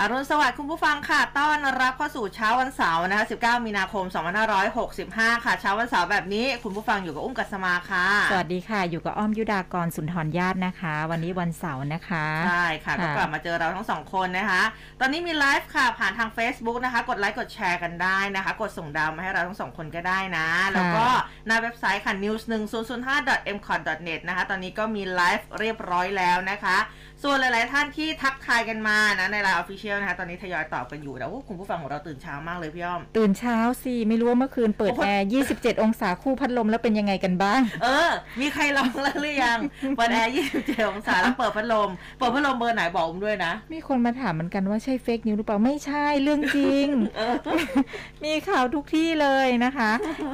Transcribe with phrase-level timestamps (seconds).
[0.00, 4.04] อรุณสวัสดิ์คุณผู้ฟังค่ะ ต้อนรับเข้าสู่เช้าวันเสาร์นะคะ 19 มีนาคม
[4.74, 14.62] 2565 ค่ะ เช้าวันเสาร์แบบนี้คุณผู้ฟังอยู่กับอุ้มกัสมาค่ะ สวัสดีค่ะ อยู่กับอ้อมยุดากรสุนทรญาตินะคะ วันนี้วันเสาร์นะคะ ใช่ค่ะ ก็ค่ะกลับมาเจอเราทั้งสองคนนะคะ
[15.00, 21.06] ตอนนี้มีไลฟ์ค่ะ ผ่านทาง Facebook นะคะ กดไลค์ กดแชร์กันได้นะคะ กดส่งดาวมาให้เราทั้งสองคนก็ได้นะ แล้วก็
[21.46, 26.78] หน้าเว็บไซต์ค่ะ news 1 0 0 5 m c o t net นะคะ ตอนนี้ก็มีไลฟ์เรียบร้อยแล้วนะคะ
[27.24, 38.10] ส่วนหลาย ๆ ท่านที่ทักทายกันมานะในไลน์ Official นะคะ ตอนนี้ทยอยตอบกันอยู่แล้วโอ้คุณผู้ฟังของเราตื่นเช้ามากเลยพี่อ้อม ตื่นเช้าสิไม่รู้ว่าเมื่อคืนเปิดโอ้โหแอร์ 27 องศาคู่พัดลมแล้วเป็นยังไงกันบ้าง เออ
[38.40, 39.58] มีใครลองแล้วหรือยัง
[39.96, 46.86] เปิดแอร์ 27 องศาแล้วเปิดพัดลม เปิดพัดลมเบอร์ไหนบอกผมด้วยนะ มีคนมาถามเหมือนกันว่าใช่เฟกนิวหรือเปล่าไม่ใช่เรื่องจริง
[48.24, 49.90] มีข่าวทุกที่เลยนะคะ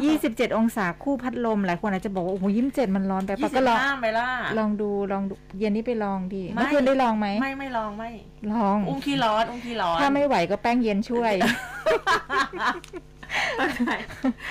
[0.07, 8.11] 27 องศาคู่พัดลมหลายคนอาจจะบอกว่าโอ้โหยิ้มเจ็ดมันร้อนไปปะก็ลอง25ไปล่ะลองดูลองดูเย็นนี้ไปลองดิไม่เมื่อคืนได้ลองไหมไม่ไม่ลองไม่
[8.53, 11.33] ลอง อุ้งขี้ร้อนอุ้งขี้ร้อน ถ้าไม่ไหวก็แป้งเย็นช่วย
[13.59, 13.95] ต้องใช้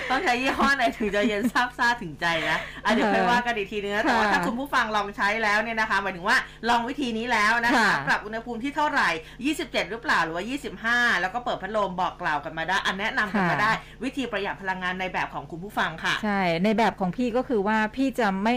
[0.10, 6.38] ต้องใช้ยี่ห้อไหนถึงจะเย็นซาบซ่าถึงใจนะอะเดี๋ยวค่อยว่ากันอีกทีนึงนะแต่ว่าค่ะถ้าคุณผู้ฟังลองใช้แล้วเนี่ยนะคะหมายถึงว่า
[6.70, 9.10] ลองวิธีนี้แล้วนะคะค่ะปรับอุณหภูมิที่เท่าไหร่
[9.50, 13.72] 27 หรือเปล่าหรือว่า 25 แล้วก็เปิดพัดลมบอกกล่าวกันมาได้ อันแนะนำกันมาได้
[14.04, 18.56] วิธีประหยัดพลังงานในแบบของคุณผู้ฟังค่ะ ใช่ ในแบบของพี่ก็คือว่าพี่จะไม่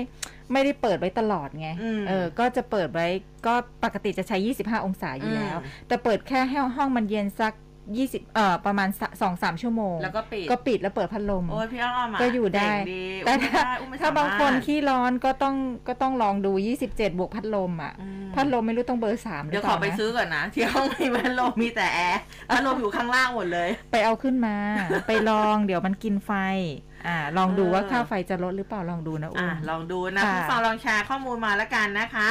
[0.53, 3.07] ไม่ได้เปิดไว้ตลอดไงอืมเออ ก็จะเปิดไว้
[3.47, 7.55] ก็ปกติจะใช้ 25 องศาอยู่แล้วอืมแต่เปิดแค่ให้ห้องมันเย็นสัก
[7.95, 8.89] 20เอ่อประมาณ
[9.23, 15.57] สองสามชั่วโมง แล้วก็ปิดก็ปิดแล้วเปิดพัดลมโอ้ยพี่อ้อมะก็อยู่ได้เก่งดีแต่อุ้มไม่ถ้าได้อุ้มไม่ถ้าบางคนสมรถขี้ร้อนก็ต้อง
[15.89, 16.53] ก็ต้องลองดู
[16.87, 24.57] 27บวกพัดลมอะอืมพัดลมไม่รู้ต้องเบอร์สามหรืเดี๋อยวเปขอล่าไปนะซื้อก่อนนะ ที่ห้องมีพัดลมมีแต่แอร์พัดลมอยู่ข้างล่างหมดเลย ไปเอาขึ้นมา
[25.07, 26.33] ไปลองเดี๋ยวมันกินไฟ
[27.07, 32.29] อ่าลองดูเออว่าค่าไฟจะลดหรือเปล่าลองดูนะอุ้อะมลองดูนะค่ะคุณฟังลองแชร์ข้อมูลมาแล้วกันนะคะ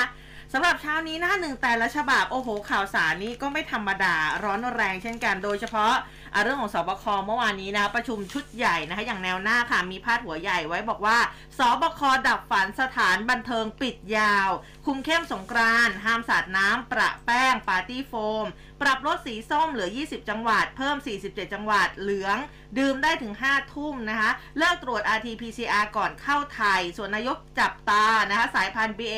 [0.53, 5.99] สำหรับเช้านี้หน้าหนึ่งแต่ละฉบับโอ้โหข่าวสารนี้ก็ไม่ธรรมดาร้อนแรงเช่นกันโดยเฉพาะอะ
[6.43, 11.17] เรื่องของสบคเมื่อวานนี้นะประชุมชุดใหญ่นะคะอย่างแนวหน้าค่ะมีพาดหัวใหญ่ไว้บอกว่า
[11.57, 14.49] สบคดับฝันสถานบันเทิงปิดยาว
[14.85, 18.13] คุมเข้มสงกรานห้ามสาดน้ำประแป้งปาร์ตี้โฟ
[18.43, 18.45] ม
[18.81, 22.37] ปรับลดสีส้มเหลือ 20 จังหวัด เพิ่ม 47 จังหวัดเหลือง
[22.77, 29.15] ดื่มได้ถึง 5 ทุ่มนะคะ เลิกตรวจ RT-PCR ก่อนเข้าไทย ส่วนนายกจับตานะคะสายพันธุ์ BA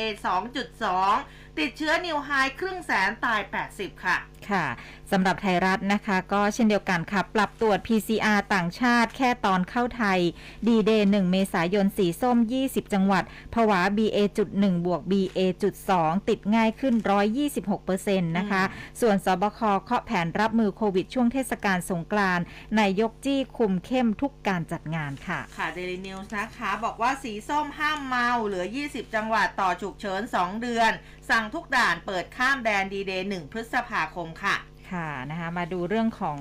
[0.78, 2.30] 2.2 ติดเชื้อนิวไฮ
[2.60, 3.40] ครึ่งแสนตาย
[3.72, 4.16] 80 ค่ะ
[4.50, 4.66] ค่ะ
[5.12, 10.18] สำหรับไทยรัฐนะคะ ก็เช่นเดียวกันค่ะ ปรับตรวจ PCR ต่างชาติแค่ตอนเข้าไทย
[10.66, 15.90] ดีเดย์1เมษายนสีส้ม 20 จังหวัดผวา BA.1 บวก BA.2
[16.28, 16.94] ติดง่ายขึ้น
[17.46, 18.62] 126%นะคะ
[19.00, 22.44] ส่วนสบคเคาะแผนรับมือโควิดช่วงเทศกาลสงกรานต์
[22.78, 30.92] นายกจี้คุมเข้มทุกการจัดงานค่ะ ค่ะ Daily News นะคะ บอกว่าสีส้มห้ามเมาเหลือ 20 จังหวัดต่อฉุกเฉิน 2 เดือน
[31.30, 34.56] สั่งทุกด่านเปิดข้ามแดนดีเดย์1พฤษภาคมค่ะ
[34.90, 36.38] ค่ะนะคะมาดูเรื่องของ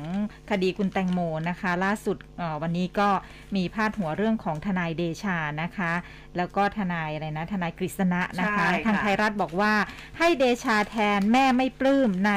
[0.50, 1.20] คดีคุณแตงโม
[1.50, 3.10] นะคะ ล่าสุดเอ่อวันนี้ก็
[3.56, 5.92] มีพาดหัวเรื่องของทนายเดชานะคะ
[6.38, 9.74] แล้วก็ทนายอะไรนะทนายกฤษณะนะคะใช่ค่ะทางไทยรัฐบอกว่า
[10.18, 12.32] ให้เดชาแทนแม่ไม่ปลื้มใน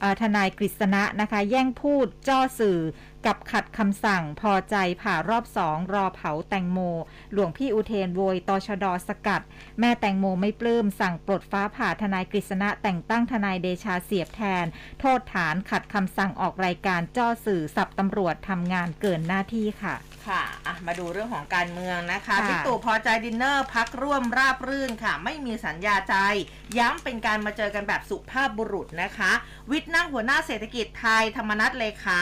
[0.00, 2.78] เอ่อทนายกฤษณะนะคะ แย่งพูดจ้อสื่อ
[3.26, 6.78] กับขัดคำสั่งพอใจผ่ารอบสองรอเผาแตงโม
[7.32, 9.42] หลวงพี่อุเทนโวยตชดสกัด
[9.80, 14.66] แม่แตงโมไม่ปลื้มสั่งปลดฟ้าผ่าทนายกฤษณะแต่งตั้งทนายเดชาเสียบแทน
[15.00, 19.94] โทษฐานขัดคำสั่งออกรายการจ้อสื่อสับตำรวจทำงานเกินหน้าที่ค่ะ
[20.28, 26.16] ค่ะอะ มาดูเรื่องของการเมืองนะคะค่ะบิ๊กตู่พอใจดินเนอร์พรรคร่วมราบรื่นค่ะ ไม่มีสัญญาใจ
[26.78, 29.32] ย้ำเป็นการมาเจอกันแบบสุภาพบุรุษนะคะ
[29.70, 32.20] วิชญ์นั่งหัวหน้าเศรษฐกิจไทยธรรมนัสเลขา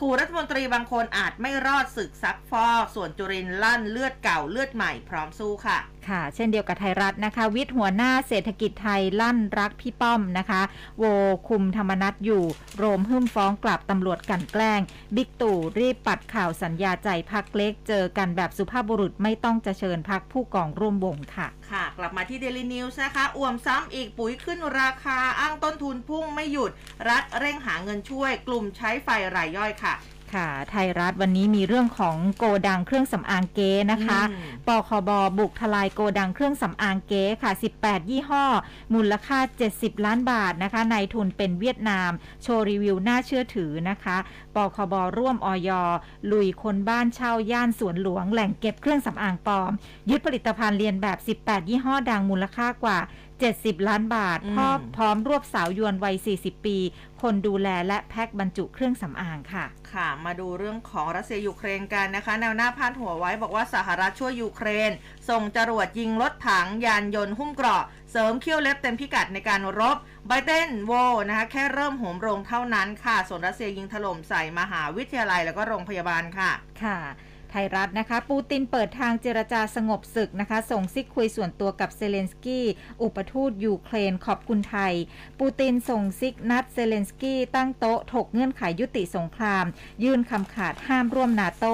[0.00, 5.78] ขู่รัฐมนตรีบางคนอาจไม่รอดศึกซักฟอกส่วนจุรินทร์ลั่นเลือดเก่าเลือดใหม่พร้อมสู้ค่ะ
[6.08, 10.62] ค่ะ เช่นเดียวกับไทยรัฐนะคะ วิทย์หัวหน้าเศรษฐกิจไทยลั่นรักพี่ป้อมนะคะ
[10.98, 11.04] โว
[11.48, 12.44] คุมธรรมนัตอยู่
[12.76, 14.80] โรมหึ่มฟ้องกลับตำรวจกันแกล้ง
[15.16, 26.70] บิ๊กตู่รีบปัดข่าวสัญญาใจพักเล็ก เจอกันแบบสุภาพบุรุษไม่ต้องจะเชิญพักผู้กองร่วมวงค่ะ ค่ะ กลับมาที่ Daily News นะคะอ่วมซ้ำอีกปุ๋ยขึ้นราคาอ้างต้นทุนพุ่งไม่หยุด
[27.08, 29.94] รัฐเร่งหาเงินช่วย กลุ่มใช้ไฟรายย่อยค่ะ
[30.34, 38.44] ค่ะ ไทยรัฐวันนี้มีเรื่องของโกดังเครื่องสำอางเก๊นะคะอืมปคบบุกทลายโกดังเครื่องสำอางเก๊ค่ะ 18 ยี่ห้อ
[38.94, 39.38] มูลค่า
[39.72, 42.10] 70 ล้านบาทนะคะนายทุนเป็นเวียดนาม
[42.42, 44.16] โชว์รีวิวน่าเชื่อถือนะคะ
[44.54, 45.70] ปคบร่วมออย
[46.32, 49.72] ลุยคนบ้านเช่าย่านสวนหลวงแหล่งเก็บเครื่องสำอางปลอม
[50.10, 52.98] ยึดผลิตภัณฑ์เรียนแบบ 18 ยี่ห้อดังมูลค่ากว่า
[53.42, 56.78] 70 ล้านบาทอืมพร้อมพร้อมรวบสาวญวนวัย 40 ปี
[57.22, 64.90] คนดูแลและแพ็คบรรจุเครื่องสำอางค่ะ ค่ะ มาดูเรื่องของรัสเซียยูเครนกันนะคะ แนวหน้าพาดหัวไว้บอกว่าสหรัฐช่วยยูเครน
[65.28, 69.96] ส่งจรวดยิงรถถังยานยนต์หุ้มเกราะ เสริมเขี้ยวเล็บเต็มพิกัดในการรบ
[70.28, 70.92] ไบเดนโว
[71.28, 76.50] นะคะแค่เริ่มโหมโรงเท่านั้นค่ะ ส่วนรัสเซียยิงถล่มใส่มหาวิทยาลัยแล้วก็โรงพยาบาลค่ะ
[76.84, 76.98] ค่ะ
[77.33, 82.66] ไทยรัฐนะคะ ปูตินเปิดทางเจรจาสงบศึกนะคะ ส่งซิกคุยส่วนตัวกับเซเลนสกี้
[83.02, 84.92] อุปทูตยูเครนขอบคุณไทย
[85.40, 89.64] ปูตินส่งซิกนัดเซเลนสกี้ตั้งโต๊ะถกเงื่อนไขยุติสงคราม
[90.04, 91.66] ยื่นคำขาดห้ามร่วมนาโต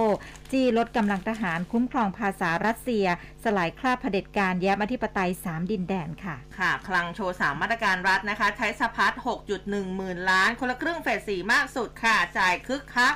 [0.53, 3.07] จี้ลดกำลังทหารคุ้มครองภาษารัสเซีย
[3.45, 9.13] สลายคราบเผด็จการแย้มอธิปไตย 3 ดินแดนค่ะ ค่ะ คลังโชว์ 3 มาตรการรัฐนะคะ ใช้สะพัด
[9.55, 13.15] 6.1 หมื่นล้าน คนละครึ่งเฟส4มากสุดค่ะ จ่ายคึกคัก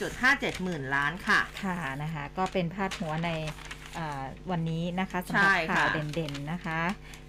[0.00, 3.30] 5.57 หมื่นล้านค่ะ ค่ะนะคะ ก็เป็นพาดหัวใน
[3.98, 6.80] อ่าวันนี้นะคะสำหรับใช่ค่ะข่าวเด่นๆนะคะ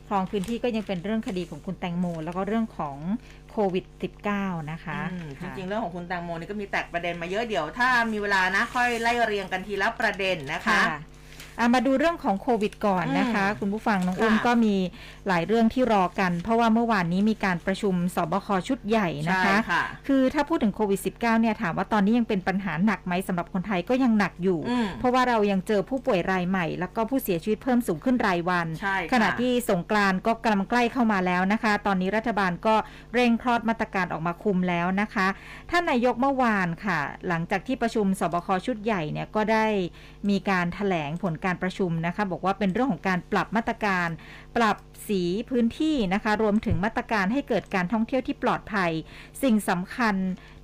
[0.08, 2.98] ครองพื้นที่ก็ยังเป็นเรื่องคดีของคุณแตงโม แล้วก็เรื่องของ
[3.52, 3.86] โควิด
[4.28, 11.00] -19 นะคะอืมจค่ะริงๆ เรื่องของคุณแตงโมนี่ก็มีแตกประเด็นมาเยอะเดี๋ยว ถ้ามีเวลานะค่อยไล่เรียงกันทีละประเด็นนะคะค่ะอะ
[11.74, 14.76] มาดูเรื่องของโควิดก่อนนะคะอืมคุณผู้ฟังน้องอุ้มค่ะก็มี
[15.28, 32.76] หลายเรื่องที่รอกัน เพราะว่าเมื่อวานนี้มีการประชุมสบคชุดใหญ่นะใช่คะค่ะคือถ้าพูดถึงโควิด -19 เนี่ยถามว่าตอนนี้ยังเป็นปัญหาหนักไหมสำหรับคนไทยก็ยังหนักอยู่อืมเพราะว่าเรายังเจอผู้ป่วยรายใหม่ แล้วก็ผู้เสียชีวิตเพิ่มสูงขึ้นรายวันใช่ค่ะขณะที่สงกรานต์ก็กำลังใกล้เข้ามาแล้วนะคะ ตอนนี้รัฐบาลก็
[33.14, 35.28] เร่งคลอดมาตรการออกมาคุมแล้วนะคะ
[35.72, 39.66] ท่านนายกเมื่อวานค่ะ หลังจากที่ประชุมสบคชุดใหญ่เนี่ยก็ได้
[40.30, 44.08] มีการถแถลงผลการประชุมนะคะ บอกว่าเป็นเรื่องของการปรับมาตรการ
[44.58, 48.92] ปรับสีพื้นที่นะคะ รวมถึงมาตรการให้เกิดการท่องเที่ยวที่ปลอดภัย
[49.44, 50.16] สิ่งสำคัญ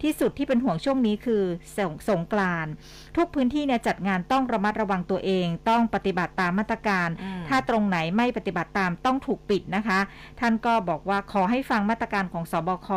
[0.01, 1.43] ที่สุดที่เป็นห่วงช่วงนี้คือ
[1.77, 2.71] สงสงกรานต์
[3.17, 9.99] ทุกพื้นที่เนี่ยจัดงานต้องระมัดระวังตัวเอง ต้องปฏิบัติตามมาตรการอืมถ้าตรงไหนไม่ปฏิบัติตามต้องถูกปิดนะคะ
[10.39, 12.89] ท่านก็บอกว่าขอให้ฟังมาตรการของสบค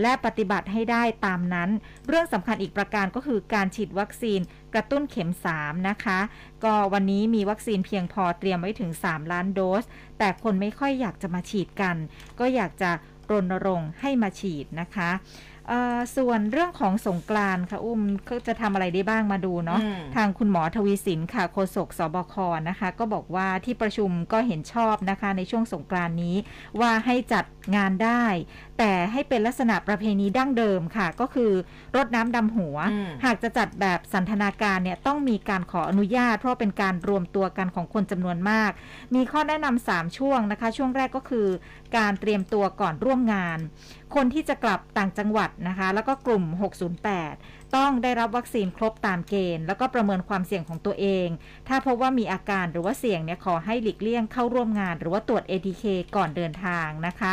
[0.00, 1.70] และปฏิบัติให้ได้ตามนั้น
[2.08, 4.40] เรื่องสำคัญอีกประการก็คือการฉีดวัคซีน
[4.74, 6.18] กระตุ้นเข็ม 3 นะคะ
[6.64, 9.84] ก็วันนี้มีวัคซีนเพียงพอเตรียมไว้ถึง 3 ล้านโดส
[10.18, 11.96] แต่คนไม่ค่อยอยากจะมาฉีดกัน
[12.40, 12.90] ก็อยากจะ
[13.30, 15.10] รณรงค์ให้มาฉีดนะคะ
[15.68, 22.34] เอ่อส่วนเรื่องของสงกรานต์ค่ะ อุ้มเขาจะทำอะไรได้บ้างมาดูเนาะอืมทางคุณหมอทวีสินค่ะโฆษกสบค
[22.68, 26.36] นะคะ ก็บอกว่าที่ประชุมก็เห็นชอบนะคะในช่วงสงกรานต์นี้
[26.80, 27.44] ว่าให้จัด
[27.76, 28.24] งานได้
[28.78, 31.52] แต่ให้เป็นลักษณะประเพณีดั้งเดิมค่ะ ก็คือ
[31.96, 38.70] รดน้ำดำหัวอืมหากจะจัดแบบสันทนาการเนี่ยต้องมีการขออนุญาต เพราะเป็นการรวมตัวกันของคนจำนวนมาก
[39.14, 41.46] มีข้อแนะนำสามช่วงนะคะ ช่วงแรกก็คือ
[41.96, 43.58] การเตรียมตัวก่อนร่วมงาน
[44.14, 46.44] คนที่จะกลับต่างจังหวัดนะคะ แล้วก็กลุ่ม
[47.12, 51.28] 608ต้องได้รับวัคซีนครบตามเกณฑ์ แล้วก็ประเมินความเสี่ยงของตัวเอง
[51.68, 55.84] ถ้าพบว่ามีอาการหรือว่าเสี่ยงเนี่ยขอให้หลีกเลี่ยงเข้าร่วมงาน หรือว่าตรวจ ATK
[56.16, 57.32] ก่อนเดินทางนะคะ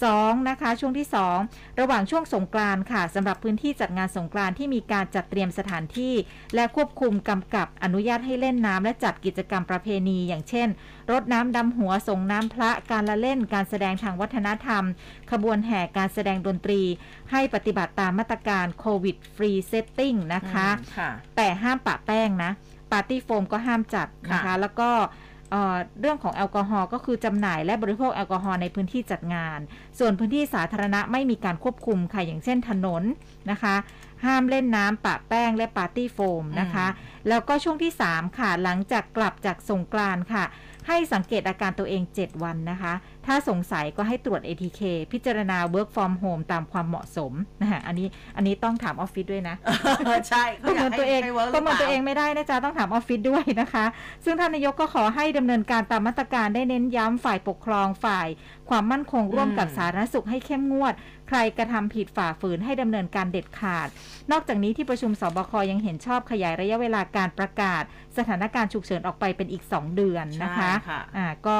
[0.00, 0.48] 2.
[0.48, 1.06] นะคะช่วงที่
[1.42, 6.14] 2 ระหว่างช่วงสงกรานต์ค่ะสำหรับพื้นที่จัดงานสงกรานต์ที่มีการจัดเตรียมสถานที่
[6.54, 10.68] และควบคุมกำกับอนุญาตให้เล่นน้ำและจัดกิจกรรมประเพณี อย่างเช่น
[11.10, 14.84] รดน้ำดำหัวสรงน้ำพระการละเล่นการแสดงทางวัฒนธรรม
[15.30, 16.82] ขบวนแห่การแสดงดนตรี
[17.34, 22.52] ให้ปฏิบัติตามมาตรการ COVID Free Setting นะคะอืมค่ะแต่ห้ามปะแป้งนะ
[22.92, 24.90] ปาร์ตี้โฟมก็ห้ามจัดนะคะค่ะแล้วก็
[25.50, 29.58] เอ่อเรื่องของแอลกอฮอล์ก็คือจำหน่ายและบริโภคแอลกอฮอล์ในพื้นที่จัดงาน
[29.98, 33.02] ส่วนพื้นที่สาธารณะไม่มีการควบคุมค่ะ อย่างเช่นถนน
[33.50, 33.74] นะคะ
[34.24, 36.86] ห้ามเล่นน้ำปะแป้งและปาร์ตี้โฟมนะคะ
[37.28, 40.44] แล้วก็ช่วงที่ 3 ค่ะ หลังจากกลับจากสงกรานต์ค่ะ
[40.88, 42.92] ให้สังเกตอาการตัวเอง 7 วันนะคะ
[43.26, 44.80] ถ้าสงสัยก็ให้ตรวจ ATK
[45.12, 49.56] พิจารณา work from home ตามความเหมาะสมนะคะอันนี้อันนี้ต้องถามออฟฟิศด้วยนะ
[50.28, 53.84] ใช่ประเมินตัวเองให้ work ประเมินหตัปวล่าเองไม่ได้นะจ๊ะ ต้องถามออฟฟิศด้วยนะคะ
[54.24, 58.28] ซึ่งท่านนายกก็ขอให้ดำเนินการตามมาตรการได้เน้นย้ำฝ่ายปกครองฝ่าย
[58.68, 63.88] ความมั่นคงร่วมกับอืมสาธารณสุขให้เข้มงวดใค รกระทำผิดฝ่าฝืนให้ดำเนินการเด็ดขาด
[64.32, 67.82] นอกจากนี้ที่ประชุมสบคยังเห็นชอบขยายระยะเวลาการประกาศ
[68.18, 71.56] สถานการณ์ฉุกเฉินออกไปเป็นอีก 2 เดือนนะคะใช่ค่ะอ่าก็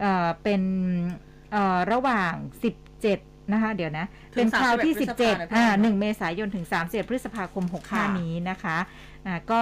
[0.00, 0.62] เอ่อเป็น
[1.52, 2.32] เอ่อระหว่าง
[2.88, 8.78] 17 นะคะ เดี๋ยวนะถึงเป็นคราวที่31พฤษภาคม17อ่า1เมษายนถึง31พฤษภาคมค่ะ65 นี้นะคะ
[9.26, 9.60] อ่าก็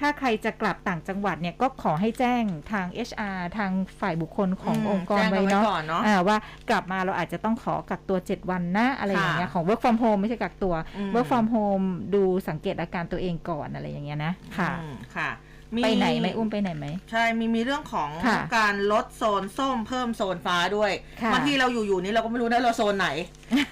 [0.00, 3.70] ถ้าใครจะกลับต่างจังหวัดเนี่ยก็ขอให้แจ้งทาง HR ทาง
[4.00, 6.36] ฝ่ายบุคคลของมองค์กรแจ้งไว้กันเนาะก่อนเนาะอ่าว่า
[6.70, 15.51] กลับมาเราอาจจะต้องขอกักตัว 7 วันนะอะไรอย่างเงี้ยค่ะของ work from home ไม่ใช่กักตัวอืม work from home ดูสังเกตอาการตัวเองก่อนอะไรอย่างเงี้ยนะค่ะอืมค่ะมี
[15.84, 23.08] ไปไหนไหมอุ้มไปไหนไหม ใช่มีมีเรื่องของค่ะการลดโซนส้มเพิ่มโซนฟ้าด้วยค่ะบางทีเราอยู่ๆนี้เราก็ไม่รู้นะเราโซนไหน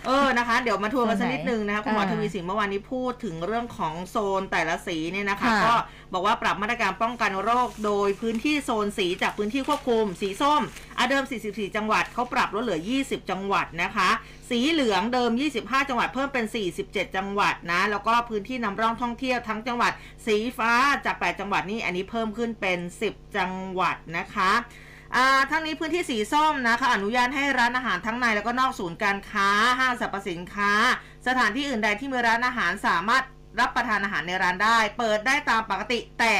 [0.07, 5.75] เออนะคะ เดี๋ยวมาทวนกันสักโซนไหนนิดนึงนะคะคุณหมออ่าทวีสินเมื่อวานนี้พูดถึงเรื่องของโซนแต่ละสีเนี่ยนะคะ ค่ะ ก็
[6.12, 10.62] บอกว่าปรับมาตรการป้องกันโรคโดยพื้นที่โซนสีจากพื้นที่ควบคุมสีส้ม
[10.99, 14.11] อะเดิม 44 จังหวัดเขาปรับลดเหลือ 20 จังหวัดนะคะ
[14.50, 15.30] สีเหลืองเดิม
[15.61, 16.47] 25 จังหวัดเพิ่มเป็น
[16.80, 19.92] 47 จังหวัดนะ แล้วก็พื้นที่นำร่องท่องเที่ยวทั้งจังหวัด
[20.26, 20.73] สีฟ้า
[21.07, 22.78] จาก 8 จังหวัดนี่อันนี้เพิ่มขึ้นเป็น
[23.09, 24.52] 10 จังหวัดนะคะ
[25.16, 29.49] อ่าทั้งนี้พื้นที่สีส้มนะคะอนุญาตให้ร้านอาหารทั้งในแล้วก็นอกศูนย์การค้า
[29.80, 30.73] ห้างสรรพสินค้า
[31.26, 33.25] สถานที่อื่นใดที่มีร้านอาหารสามารถ
[33.61, 36.35] รับประทานอาหารในร้านได้ เปิดได้ตามปกติแต่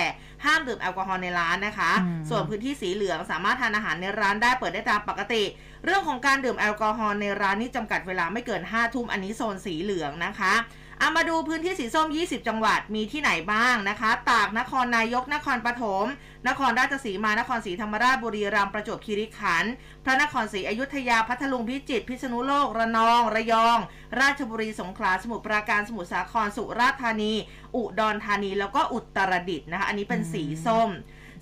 [0.45, 5.43] ห้ามดื่มแอลกอฮอล์ในร้านนะคะอืมส่วนพื้นที่สีเหลืองสามารถทานอาหารในร้านได้เปิดได้ตามปกติ
[5.85, 10.55] เรื่องของการดื่มแอลกอฮอล์ในร้านนี่จำกัดเวลาไม่เกิน5้าทุ่มอันนี้โซนสีเหลืองนะคะ
[10.99, 16.07] เอามาดูพื้นที่สีส้ม 20 จังหวัดมีที่ไหนบ้างนะคะ ตาก นครนายก นครปฐม
[16.49, 19.73] นครราชสีมา นครศรีธรรมราช บุรีรัมย์ ประจวบคีรีขันธ์
[20.05, 23.79] พระนครศรีอยุธยา พัทลุง พิจิตร พิษณุโลก ระนอง ระยอง
[24.21, 27.33] ราชบุรี สงขลา สมุทรปราการ สมุทรสาคร สุราษฎร์ธานี
[27.77, 30.91] อุดรธานี แล้วก็อุตรดิตถ์นะคะ อันนี้เป็นสีส้ม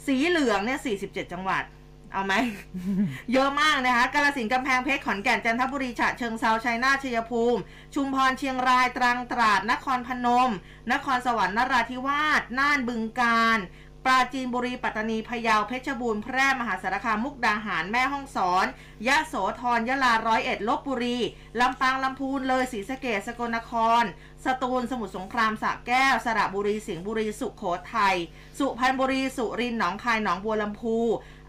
[0.07, 1.65] สีเหลืองเนี่ย 47 จังหวัด
[2.13, 2.35] เอาไหม
[3.33, 7.61] เยอะมากนะคะกาลสินธุ์กำแพงเพชรขอนแก่นจันทบุรีฉะเชิงเซาชัยนาทชัยภูมิ
[7.95, 10.51] ชุมพรเชียงรายตรังตราด นครพนม
[10.93, 13.61] นครสวรรค์นราธิวาสน่านบึงกาฬ
[14.05, 18.67] ปราจีนบุรีปัตตานีพะเยาเพชรบูรณ์แพร่มหาสารคามมุกดาหารแม่ฮ่องสอน
[19.07, 21.19] ยะโสธรยะลาร้อยเอ็ดลบบุรี
[21.61, 24.03] ลำปางลำพูนเลยศรีสะเกษสกลนคร
[24.45, 28.17] สตูลสมุทรสงครามสระแก้ว สระบุรีสิงห์บุรีสุขโขทัย
[28.59, 30.97] สุพรรณบุรีสุรินทร์หนองคายหนองบัวลำพู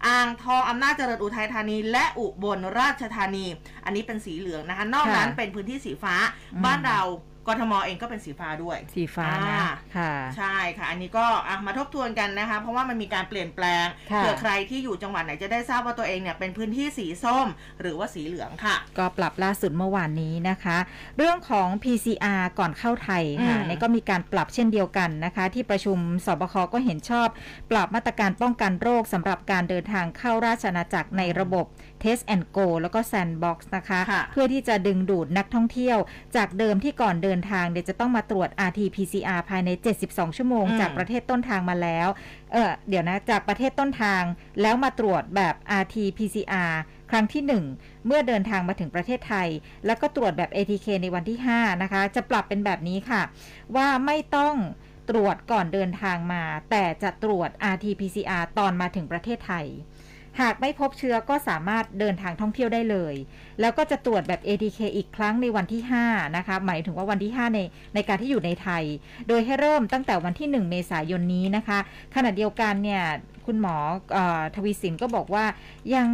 [0.06, 3.46] อ่างทองอำนาจเจริญอุทัยธานี และอุบลราชธานี
[3.84, 6.14] อันนี้เป็นสีเหลืองนะคะ นอกนั้นค่ะเป็นพื้นที่สีฟ้า
[6.54, 7.00] อืมบ้านเรา
[7.46, 9.66] กทมเองก็เป็นสีฟ้าด้วย สีฟ้านะอ่า
[9.96, 17.46] ค่ะใช่ค่ะ อันนี้ก็อะมาทบทวนกันนะคะ เพราะว่ามันมีการเปลี่ยนแปลงค่ะเผื่อใครที่อยู่จังหวัดไหนจะได้ทราบว่าตัวเองเนี่ยเป็นพื้นที่สีส้ม
[17.80, 20.76] หรือว่าสีเหลืองค่ะ ก็ปรับล่าสุดเมื่อวานนี้นะคะ
[21.16, 27.28] เรื่องของ PCR ก่อนเข้าไทยค่ะอืมเนี่ยก็มีการปรับเช่นเดียวกันนะคะ ที่ประชุมสบคก็เห็นชอบ
[27.70, 31.66] ปรับมาตรการป้องกันโรคสำหรับการเดินทางเข้าราชอาณาจักรในระบบ
[32.02, 35.98] Test and Go แล้วก็ Sandbox นะคะค่ะเพื่อที่จะดึงดูดนักท่องเที่ยว
[36.36, 39.70] จากเดิมที่ก่อนเดินทางเดี๋ยวจะต้องมาตรวจ RT-PCR ภายใน
[40.04, 42.08] 72 ชั่วโมงอืมจากประเทศต้นทางมาแล้ว
[42.52, 44.22] เออเดี๋ยวนะ จากประเทศต้นทาง
[44.62, 46.72] แล้วมาตรวจแบบ RT-PCR
[47.10, 47.42] ครั้งที่
[47.76, 49.48] 1 เมื่อเดินทางมาถึงประเทศไทย
[49.86, 53.22] แล้วก็ตรวจแบบ ATK ในวันที่ 5 นะคะ จะปรับเป็นแบบนี้ค่ะ
[53.76, 54.54] ว่าไม่ต้อง
[55.10, 59.66] ตรวจก่อนเดินทางมา แต่จะตรวจ RT-PCR ตอนมาถึงประเทศไทย
[60.40, 63.14] หากไม่พบเชื้อก็สามารถเดินทางท่องเที่ยวได้เลย
[63.60, 67.60] แล้วก็จะตรวจแบบ ATK อีกครั้งในวันที่ 5 นะคะ หมายถึงว่าวันที่ 5 ใน
[67.94, 68.84] ในการที่อยู่ในไทย
[69.28, 71.78] โดยให้เริ่มตั้งแต่วันที่ 1 เมษายนนี้นะคะ
[72.14, 73.02] ขณะเดียวกันเนี่ย
[73.46, 73.76] คุณหมอ
[74.16, 75.44] ออทวีสินก็บอกว่า
[75.94, 76.08] ยัง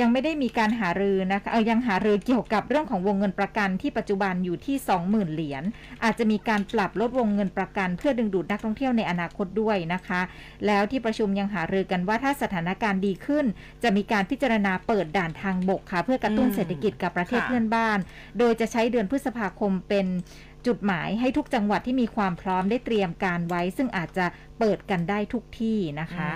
[0.00, 5.62] ยังไม่ได้มีการหารือนะคะเออยังหารือเกี่ยวกับเรื่องของวงเงินประกันที่ปัจจุบันอยู่ที่ 20,000 เหรียญ
[6.04, 10.20] อาจจะมีการปรับลดวงเงินประกัน เพื่อดึงดูดนักท่องเที่ยวในอนาคตด้วยนะคะ
[10.66, 13.44] แล้วที่ประชุมยังหารือกันว่าถ้าสถานการณ์ดีขึ้น
[13.82, 17.98] จะมีการพิจารณาเปิดด่านทางบกค่ะ เพื่อกระตุ้นอืมเศรษฐกิจกับประเทศค่ะเพื่อนบ้าน
[18.38, 20.06] โดยจะใช้เดือนพฤษภาคมเป็น
[20.66, 24.26] จุดหมายให้ทุกจังหวัดที่มีความพร้อมได้เตรียมการไว้ ซึ่งอาจจะ
[24.58, 26.30] เปิดกันได้ทุกที่นะคะ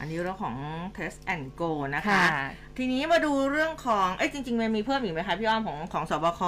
[0.00, 0.56] อืมอืมอันนี้เรื่องของ
[0.96, 2.46] test and go นะคะค่ะ
[2.78, 6.40] ทีนี้มาดูเรื่องของ เอ้ยจริงๆมันมีเพิ่มอีกไหมคะพี่อ้อมของของสบค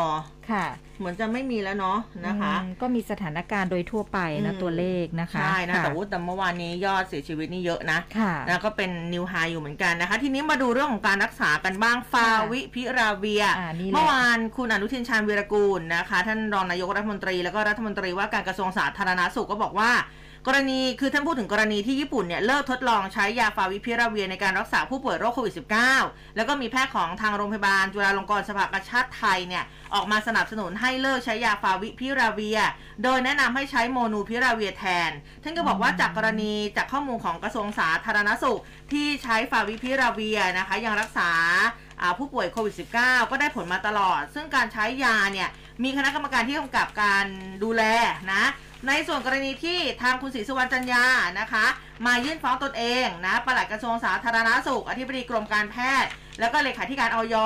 [0.50, 0.66] ค่ะ
[0.99, 19.90] เหมือนจะไม่มีแล้วเนาะนะคะอืมก็มีสถานการณ์โดยทั่วไปนะอืมตัวเลขนะคะ ใช่นะค่แต่ว่าแต่เมื่อวานนี้ยอดเสียชีวิตนี่เยอะนะค่ะนะก็เป็นนิวไฮอยู่เหมือนกันนะคะ ทีนี้มาดูเรื่องของการรักษากันบ้างฟาวิพิราเวียอ่านี่แหละเมื่อวานคุณอนุทินชาญวีรกูลนะคะ ท่านรองนายกรัฐมนตรีแล้วก็รัฐมนตรีว่าการกระทรวงสาธารณาสุขก็บอกว่า
[20.47, 25.54] กรณีคือท่านพูดถึงกรณีที่ญี่ปุ่นเนี่ยเลิกทดลองใช้ยาฟาวิพิราเวียในการรักษาผู้ป่วยโรคโควิด
[25.94, 32.61] -19 แล้วก็มีแพทย์ของทางโรงพยาบาล จุฬาลงกรณ์สภากาชาติไทยเนี่ยออกมาสนับสนุนให้เลิกใช้ยาฟาวิพิราเวีย
[33.04, 35.11] โดยแนะนำให้ใช้โมนูพิราเวียแทน
[35.42, 38.61] ท่านก็บอกว่าจากกรณีจากข้อมูลของกระทรวงสาธารณสุข
[38.92, 41.30] ที่ใช้ฟาวิพิราเวียนะคะยังรักษา
[42.00, 45.49] อ่าผู้ป่วยโควิด -19 ก็ได้ผลมาตลอด ซึ่งการใช้ยาเนี่ย
[45.85, 47.26] มีคณะกรรมการที่กำกับการ
[47.62, 47.82] ดูแล
[48.35, 48.44] นะ
[48.89, 51.05] ในส่วนกรณีที่ทางคุณศรีสุวรรณจันยา
[51.41, 51.67] นะคะ
[52.07, 56.11] มายื่นฟ้องตนเองนะปลัดกระทรวงสาธารณาสุข อธิบดีกรมการแพทย์
[56.41, 57.37] แล้วก็เลขาธิการออย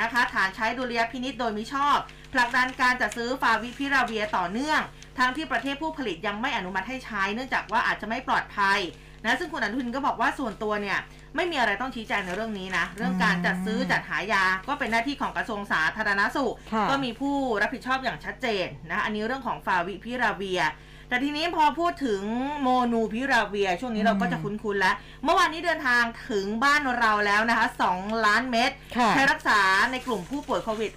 [0.00, 1.98] นะคะ ฐานใช้ดุลยพินิษโดยมิชอบ
[2.32, 4.80] ผลักดันการจัดซื้อฟาวิพิราเวียต่อเนื่อง
[5.18, 8.78] ทั้งที่ประเทศผู้ผลิตยังไม่อนุมัติให้ใช้ เนื่องจากว่าอาจจะไม่ปลอดภัย
[9.24, 10.98] นะซึ่งคุณอนุทินก็บอกว่าส่วนตัวเนี่ย
[11.38, 20.62] ไม่มีอะไรต้องชี้แจงในเรื่องนี้นะ เรื่องการจัดซื้อจัดหายาก็เป็นหน้าที่ของกระทรวงสาธารณสุขค่ะก็มีผู้รับผิดชอบอย่างชัดเจนนะ อันนี้เรื่องของฟาวิพิราเวีย
[21.08, 22.22] แต่ทีนี้พอพูดถึง
[22.62, 29.60] โมนูพิราเวีย ช่วงนี้เราก็จะคุ้นๆแล้ว เมื่อวานนี้เดินทางถึงบ้านเราแล้วนะคะ 2 ล้านเม็ดค่ะใช้รักษา
[29.92, 30.92] ในกลุ่มผู้ป่วยโควิด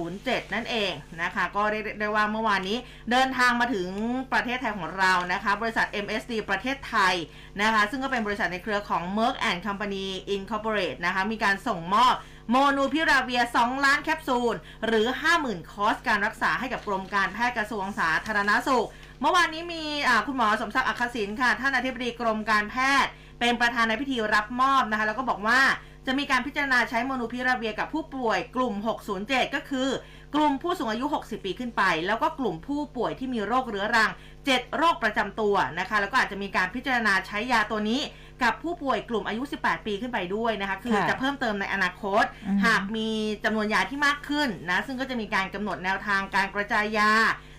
[0.00, 0.92] 607 นั่นเอง
[1.22, 2.78] นะคะ ก็เรียกได้ว่าเมื่อวานนี้
[3.10, 3.88] เดินทางมาถึง
[4.32, 7.14] ประเทศไทยของเรานะคะ บริษัท MSD ประเทศไทย
[7.62, 10.06] นะคะ ซึ่งก็เป็นบริษัทในเครือของ Merck and Company
[10.36, 12.16] Incorporate นะคะ มีการส่งมอบ
[12.50, 14.54] โมนูพิราเวีย 2 ล้านแคปซูล
[14.86, 15.06] หรือ
[15.38, 18.88] 50,000 คอร์สการรักษาให้กับกรมการแพทย์กระทรวงสาธารณสุข
[19.24, 25.60] เมื่อวานนี้มีอ่าคุณหมอสมศักดิ์อักษศินค่ะ ท่านอธิบดีกรมการแพทย์ เป็นประธานในพิธีรับมอบนะคะ แล้วก็บอกว่า
[26.06, 28.74] จะมีการพิจารณาใช้โมนูพิราเวียกับผู้ป่วยกลุ่ม
[29.14, 29.88] 607 ก็คือ
[30.34, 34.10] กลุ่มผู้สูงอายุ 60 ปีขึ้นไป แล้วก็กลุ่มผู้ป่วยที่มีโรคเรื้อรัง
[34.42, 38.00] 7 โรคประจำตัวนะคะ แล้วก็อาจจะมีการพิจารณาใช้ยาตัวนี้
[38.42, 43.08] กับผู้ป่วยกลุ่มอายุ 18 ปีขึ้นไปด้วยนะคะ คือค่ะจะเพิ่มเติมในอนาคตอือฮึหากมี
[43.44, 47.12] จำนวนยาที่มากขึ้นนะ ซึ่งก็จะมีการกำหนดแนวทางการกระจายยา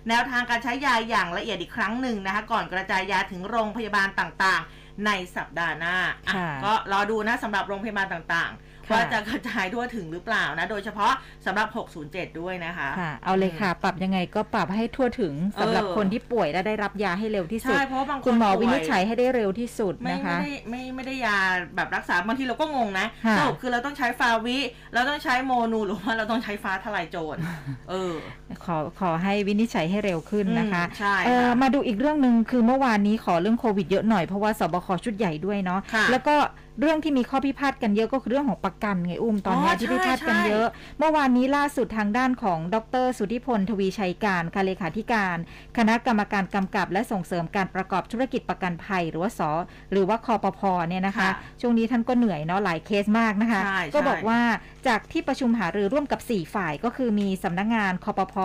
[0.10, 5.96] แนวทางการใช้ยาอย่างละเอียดอีกครั้งหนึ่งนะคะ ก่อนกระจายยาถึงโรงพยาบาลต่างๆ ในสัปดาห์หน้า
[6.28, 11.12] อะค่ะก็รอดูนะสำหรับโรงพยาบาลต่างๆค่ะ ว่าจะกระจายทั่วถึงหรือเปล่านะ โดยเฉพาะ
[11.46, 11.68] สำหรับ
[12.04, 21.38] 607 ด้วยนะคะค่ะเอาเลยค่ะ ปรับยังไงก็ปรับให้ทั่วถึงสำหรับเออคนที่ป่วยและได้รับยาให้เร็วที่สุดใช่เพราะว่าบางคนคุณหมอป่วยวินิจฉัยให้ได้เร็วที่สุดไม่นะคะไม่ได้ไม่ไม่ได้ยา
[21.76, 24.58] แบบรักษาบางทีเราก็งงนะค่ะสรุปคือเราต้องใช้ฟาวิ
[24.94, 27.38] เราต้องใช้โมนูหรือว่าเราต้องใช้ฟ้าทลายโจร
[27.90, 28.14] เออ
[28.66, 36.36] ขอขอให้วินิจฉัยให้เร็วขึ้นนะคะอืมใช่เอ่อค่ะมาดูอีกเรื่องหนึ่งคือเมื่อวานนี้ขอเรื่องโควิดเยอะหน่อยเพราะว่าสบคชุดใหญ่ด้วยเนาะค่ะแล้วก็
[36.80, 40.68] เรื่องที่มีข้อพิพาทกันเยอะก็คือเรื่องของประกันไงอุ้มตอนนี้อ๋อที่พิพาทกันใช่เยอะ
[41.00, 45.38] เมื่อวานนี้ล่าสุดทางด้านของดร สุทธิพลทวีชัยการค่ะเลขาธิการ
[45.78, 49.42] คณะกรรมการกำกับ และส่งเสริมการประกอบธุรกิจประกันภัย หรือว่าส
[49.92, 54.40] หรือว่าคอปพเนี่ยนะคะค่ะช่วงนี้ท่านก็เหนื่อยเนาะหลายเคสมากนะคะใช่ก็ใช่บอกว่า
[54.88, 58.36] จากที่ประชุมหารือร่วมกับ 4 ฝ่ายก็คือมีสำนักงานคอปพ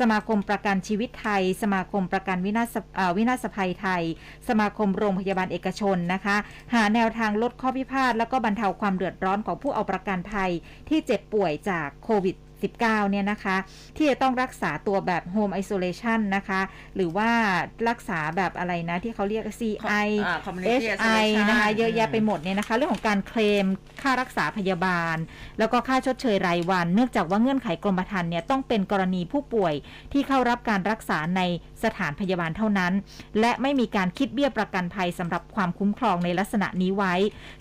[0.00, 2.76] สมาคมประกันชีวิตไทย สมาคมประกันวินาศ
[3.16, 4.02] วินาศภัยไทย
[4.48, 6.36] สมาคมโรงพยาบาลเอกชนนะคะ
[6.74, 10.50] หาแนวทางลดข้อพิพาทและก็บรรเทาความเดือดร้อนของผู้เอาประกันภัย
[10.88, 12.78] ที่เจ็บป่วยจากโควิด19
[13.10, 13.56] เนี่ยนะคะ
[13.96, 16.60] ที่จะต้องรักษาตัวแบบ Home Isolation นะคะ
[16.96, 17.30] หรือว่า
[17.88, 23.66] รักษาแบบอะไรนะที่เขาเรียก CI อ่า community HI isolation นะคะเยอะแยะไปหมดเนี่ยนะคะ เรื่องของการเคลม
[24.02, 25.16] ค่ารักษาพยาบาล
[25.58, 29.74] แล้วก็ค่าชดเชยรายวัน เนื่องจากว่าเงื่อนไขกรมธรรม์เนี่ยต้องเป็นกรณีผู้ป่วย
[30.12, 31.40] ที่เข้ารับการรักษาใน
[31.84, 32.92] สถานพยาบาลเท่านั้น
[33.40, 37.14] และไม่มีการคิดเบี้ยประกันภัยสำหรับความคุ้มครองในลักษณะนี้ไว้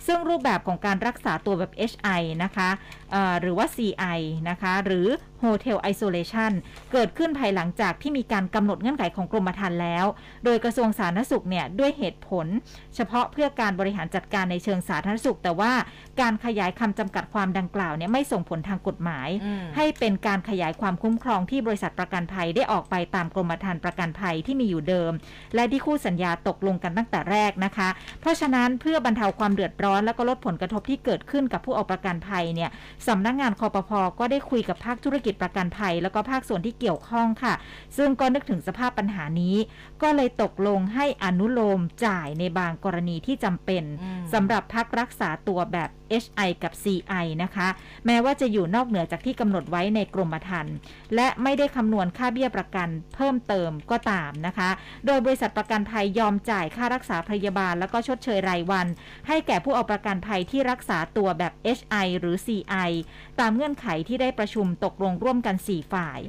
[0.06, 2.70] ซึ่งรูปแบบของการรักษาตัวแบบ HI นะคะ
[3.03, 3.03] เอ่อ
[3.42, 5.08] หรือว่า CI นะคะ หรือ
[5.44, 6.52] Hotel Isolation
[6.92, 10.06] เกิดขึ้นภายหลังจากที่มีการกำหนดเงื่อนไขของกรมธรรม์แล้ว
[10.46, 12.48] โดยกระทรวงสาธารณสุขเนี่ยด้วยเหตุผล
[12.96, 15.74] เฉพาะเพื่อการบริหารจัดการในเชิงสาธารณสุข แต่ว่า
[16.22, 25.12] การขยายคำจำกัดความดังกล่าวเนี่ยไม่ส่งผลทางกฎหมายอืมให้เป็นการขยายความคุ้มครองที่บริษัทประกันภัยได้ออกไปตามกรมธรรม์ประกันภัยที่มีอยู่เดิม
[25.56, 27.90] และที่คู่สัญญาตกลงกันตั้งแต่แรกนะคะ
[28.22, 32.70] เพราะฉะนั้นเพื่อบรรเทาความเดือดร้อน และก็ลดผลกระทบที่เกิดขึ้นกับผู้เอาประกันภัยเนี่ย
[33.08, 37.54] สำนักงานคอปพก็ได้คุยกับภาคธุรกิจประกันภัย แล้วก็ภาคส่วนที่เกี่ยวข้องค่ะ
[37.98, 39.56] ซึ่งก็นึกถึงสภาพปัญหานี้
[40.02, 45.90] ก็เลยตกลงให้อนุโลมจ่ายในบางกรณีที่จำเป็นอืมสำหรับพักรักษาตัวแบบ
[46.24, 47.68] HI กับ CI นะคะ
[48.06, 50.76] แม้ว่าจะอยู่นอกเหนือจากที่กำหนดไว้ในกรมธรรม์
[51.16, 54.70] และไม่ได้คำนวณค่าเบี้ยประกันเพิ่มเติมก็ตามนะคะ
[55.06, 58.88] โดยบริษัทประกันภัยยอมจ่ายค่ารักษาพยาบาล แล้วก็ชดเชยรายวัน
[59.28, 62.92] ให้แก่ผู้เอาประกันภัยที่รักษาตัวแบบ HI หรือ CI
[63.40, 66.20] ตามเงื่อนไขที่ได้ประชุมตกลงร่วมกัน 4 ฝ่าย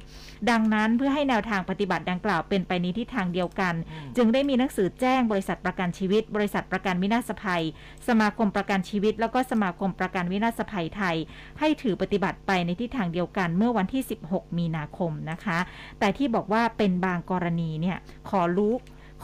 [0.51, 7.63] ดังนั้นเพื่อให้แนวทางปฏิบัติดังกล่าวเป็นไปในทิศทางเดียวกันอืมจึงได้มีหนังสือแจ้งบริษัทประกันชีวิต บริษัทประกันวินาศภัย
[8.09, 11.17] สมาคมประกันชีวิต แล้วก็สมาคมประกันวินาศภัยไทย
[11.61, 15.59] ให้ถือปฏิบัติไปในทิศทางเดียวกันเมื่อวันที่ 16 มีนาคมนะคะ
[15.99, 17.99] แต่ที่บอกว่าเป็นบางกรณีเนี่ย
[18.31, 18.75] ขอรู้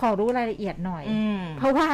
[0.00, 1.88] ขอรู้รายละเอียดหน่อยอืมเพราะว่า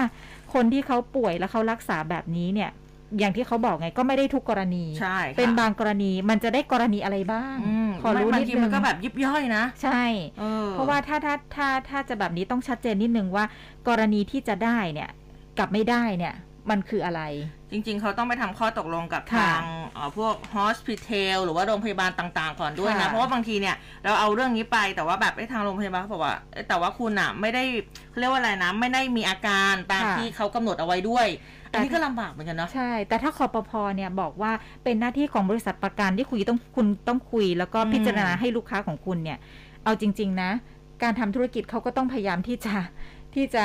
[0.55, 2.71] คนที่เขาป่วยแล้วเขารักษาแบบนี้เนี่ย
[3.19, 10.05] อย่างที่เขาบอกไงก็ไม่ได้ทุกกรณี ใช่ค่ะเป็นบางกรณีมันจะได้กรณีอะไรบ้างอืมขอรู้บางนิดทีนึมันงก็แบบยิบย่อยนะ ใช่
[10.43, 13.45] ออเพราะว่าถ้าถ้าถ้าถ้าจะแบบนี้ต้องชัดเจนนิดนึงว่า
[13.89, 15.11] กรณีที่จะได้เนี่ย
[15.59, 16.35] กับไม่ได้เนี่ย
[16.71, 17.23] มันคืออะไร
[17.73, 19.63] จริง ๆ เขาต้องไปทำข้อตกลงกับค่ะทาง
[19.95, 27.65] เอ่อพวก hospital หรือว่าโรงพยาบาลต่าง ๆ ก่อนด้วยนะค่ะเพราะว่าบางทีเนี่ยเราเอาเรื่องนี้ไปแต่ว่าแบบไอ้ทางโรงพยาบาลเขาบอกว่าเอ้ยแต่ว่าคุณอะไม่ได้
[28.11, 34.53] เขาเรียกว่าอะไรนะไม่ได้มีอาการตามค่ะที่เขากำหนดเอาไว้ด้วยแต่ อันนี้ก็ลำบากเหมือนกันเนาะใช่ แต่ถ้าคอปพเนี่ยบอกว่า
[34.85, 39.39] เป็นหน้าที่ของบริษัทประกันที่คุยต้องคุณต้องคุย แล้วก็อืมพิจารณาให้ลูกค้าของคุณเนี่ย
[39.85, 40.51] เอาจริง ๆ นะ
[41.03, 42.75] การทำธุรกิจเขาก็ต้องพยายามที่จะ
[43.35, 43.65] ที่จะ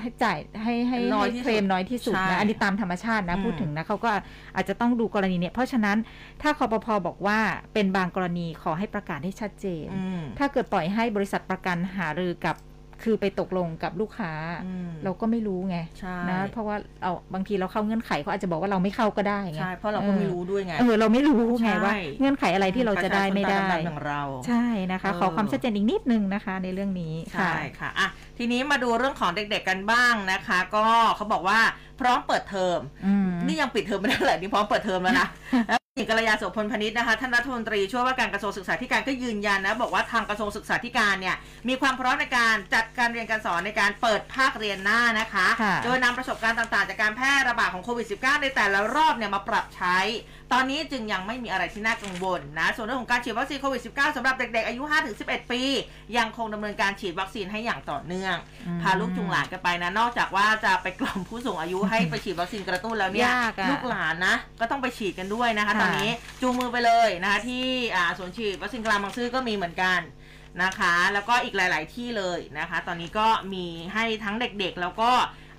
[0.00, 4.08] ให้จ่ายให้ให้น้อยให้ที่สุดเคลมน้อยที่สุดใช่นะอันนี้ตามธรรมชาตินะอืมพูดถึงนะเขาก็
[4.56, 5.96] อาจจะต้องดูกรณีเนี่ยเพราะฉะนั้น
[6.42, 7.38] ถ้าคอปพบอกว่า
[7.74, 12.56] เป็นบางกรณีขอให้ประกาศให้ชัดเจนอืมถ้าเกิดปล่อยให้บริษัทประกันหารือกับ
[13.02, 14.32] คือไปตกลงกับลูกค้า
[14.66, 28.08] อืมเราก็ไม่รู้ไงใช่นะเพราะว่าเอาบางทีเราเข้าเงื่อนไขเขาอาจจะบอกว่าเราไม่เข้าก็ได้ไงใช่เพราะเราก็ไม่รู้ด้วยไงเออเราไม่รู้ไงใช่ว่า เงื่อนไขอะไรที่เราจะได้ไม่ได้ประชาชนตาดำๆอย่างเรา ใช่นะคะเออขอความชัดเจนอีกนิดนึงนะคะ ในเรื่องนี้ค่ะใช่ค่ะอะ
[28.38, 30.84] ทีนี้มาดูเรื่องของเด็กๆกันบ้างนะคะ ก็
[31.16, 31.58] เขาบอกว่า
[32.00, 35.28] พร้อมเปิดเทอมอืมนี่ยังปิดเทอมไม่ได้เลยนี่พร้อมเปิดเทอมแล้วนะ
[35.68, 41.36] แล้ว หญิงกัลยาโสพลพนิษฐ์นะคะท่านรัฐมนตรีช่วยว่าการกระทรวงศึกษาธิการก็ยืนยันนะบอกว่าทางกระทรวงศึกษาธิการเนี่ย
[41.68, 49.98] มีความพร้อมในการจัดการเรียนการสอนในการเปิดภาคเรียนหน้านะคะค่ะโดยนำประสบการณ์ต่างๆ จากการแพร่ระบาดของโควิด -19 ในแต่ละรอบเนี่ยมาปรับใช้
[50.52, 54.82] ตอนนี้จึงยังไม่มีอะไรที่น่ากังวลนะ ส่วนเรื่องของการฉีดวัคซีนโควิด -19 สำหรับเด็กๆ อายุ
[55.16, 55.60] 5-11 ปี
[56.16, 70.00] ยังคงดำเนินการฉีดวัคซีนให้อย่างต่อเนื่องอืมพาลูกจุงหลานกันไปนะ นอกจากว่าจะไปกล่อมผู้สูงอายุให้ไปฉีดวัคซีนกระตุ้นแล้วเนี่ยยากอะลูกหลานนะ ก็ต้องไปฉีดกันด้วยนะคะค่ะตอนนี้จูงมือไปเลยนะคะที่อ่าสวนฉีดวัคซีนกลางบางซื่อก็มีเหมือนกัน
[70.62, 75.10] นะคะ แล้วก็อีกหลาย ๆ ที่เลยนะคะ ตอนนี้ก็มีให้ทั้งเด็กๆ แล้วก็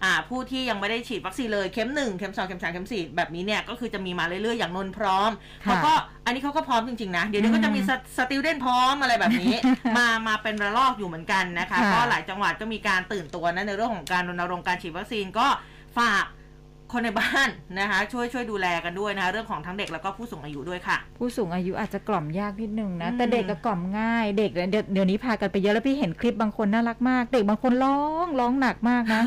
[0.04, 5.32] อ่าผู้ที่ยังไม่ได้ฉีดวัคซีนเลยเข็มหนึ่งเข็มสองเข็มสามเข็มสี่แบบนี้เนี่ยก็คือจะมีมาเรื่อยๆอย่างนนท์พร้อม
[5.66, 5.94] ค่ะเขาก็
[6.26, 7.82] อันนี้เขาก็พร้อมจริงๆนะ เดี๋ยวนี้ก็จะมี
[8.18, 9.54] สติลเดนพร้อมอะไรแบบนี้
[9.98, 15.48] มามาเป็นระลอกอยู่เหมือนกันนะคะค่ะก็หลายจังหวัดก็มีการตื่นตัวนะในเรื่องของการรณรงค์การฉีดวัคซีนก็
[15.98, 16.26] ฝาก
[16.92, 17.50] คนในบ้าน
[17.80, 29.22] นะคะ ช่วยช่วยดูแลกันด้วยนะคะ เรื่องของทั้งเด็กแล้วก็ผู้สูงอายุด้วยค่ะ ผู้สูงอายุอาจจะกล่อมยากนิดนึงนะอืมแต่เด็กก็กล่อมง่ายเด็กเนี่ยเดี๋ยวเดี๋ยวนี้พากันไปเยอะแล้วพี่เห็นคลิปบางคนน่ารักมาก เด็กบางคนร้องร้องหนักมากนะ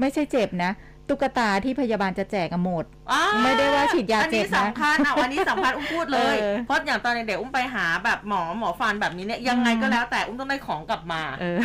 [0.00, 0.72] ไม่ใช่เจ็บนะ
[1.08, 11.58] ตุ๊กตาที่พยาบาลจะแจกอะหมดอ้าวไม่ได้ว่าฉีดยาอันนี้เจ็บนะสำคัญอะอันนี้สำคัญอุ้มพูดเลยเออเพราะอย่างตอนเด็กๆอุ้มไปหาแบบหมอหมอฟันแบบนี้เนี่ยยังไงก็แล้วแต่อุ้มต้องได้ของกลับมาเออ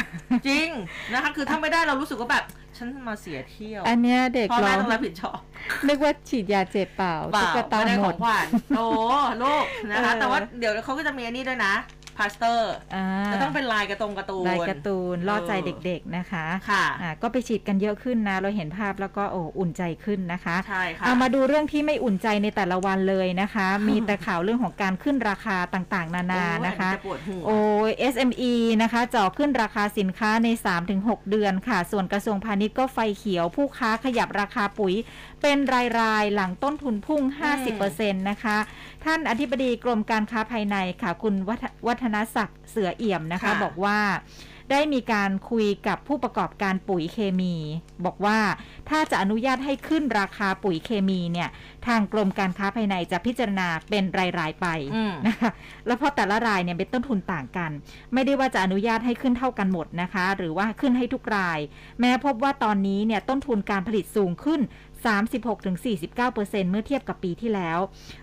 [0.47, 0.67] จริง
[1.13, 2.45] นะคะ คือถ้าไม่ได้เรารู้สึกว่าแบบ
[2.79, 5.39] ฉันมาเสียเที่ยวอันเนี้ยเด็กพ่อร้แม่องต้องรับผิดชอบ
[5.87, 8.85] นึกว่าฉีดยาเจ็บเปล่าเปล่าตุ๊กตาไม่ได้หขมอด งขวัญโอ้
[9.43, 11.73] ลูกนะคะ เออ แต่ว่าเดี๋ยวเขาก็จะมีอันนี้ด้วยนะ
[12.19, 30.47] พาสเตอร์อ่าจะต้องเป็นลายกระตรงการ์ตูนลายการ์ตูนล่อใจเออเด็กๆนะคะค่ะอ่าก็ไปฉีดกันเยอะขึ้นนะ เราเห็นภาพแล้วก็โอ้อุ่นใจขึ้นนะคะใช่ค่ะเอามาดูเรื่องที่ไม่อุ่นใจในแต่ละวันเลยนะคะ มีแต่ข่าวเรื่องของการขึ้นราคาต่างๆ นานาโอ้ยนะคะอัจปวดหัวโอ้ย SME นะคะเจ่อขึ้นราคาสินค้าใน
[30.89, 34.93] 3-6 เดือนค่ะ ส่วนกระทรวงพาณิชย์ก็ไฟเขียวผู้ค้าขยับราคาปุ๋ย
[35.41, 35.57] เป็น
[35.99, 37.21] รายๆ หลังต้นทุนพุ่ง
[37.75, 38.57] 50%นะคะ
[39.05, 43.99] ท่านอธิบดีกรมการค้าภายในค่ะ คุณวัฒวัฒนศักดิ์เสือเอี่ยมนะคะค่ะบอกว่า
[44.73, 47.55] ได้มีการคุยกับผู้ประกอบการปุ๋ยเคมี
[48.05, 48.39] บอกว่า
[48.89, 51.49] ถ้าจะอนุญาตให้ขึ้นราคาปุ๋ยเคมีเนี่ย
[51.87, 54.03] ทางกรมการค้าภายในจะพิจารณาเป็น
[54.39, 55.51] รายๆไปอืมนะคะ
[55.85, 57.71] แล้วเพราะแต่ละรายเนี่ยเป็นต้นทุนต่างกัน
[58.13, 61.59] ไม่ได้ว่าจะอนุญาตให้ขึ้นเท่ากันหมดนะคะ หรือว่าขึ้นให้ทุกราย
[61.99, 64.61] แม้พบว่าตอนนี้เนี่ยต้นทุนการผลิตสูงขึ้น
[65.05, 67.79] 36-49%เมื่อเทียบกับปีที่แล้ว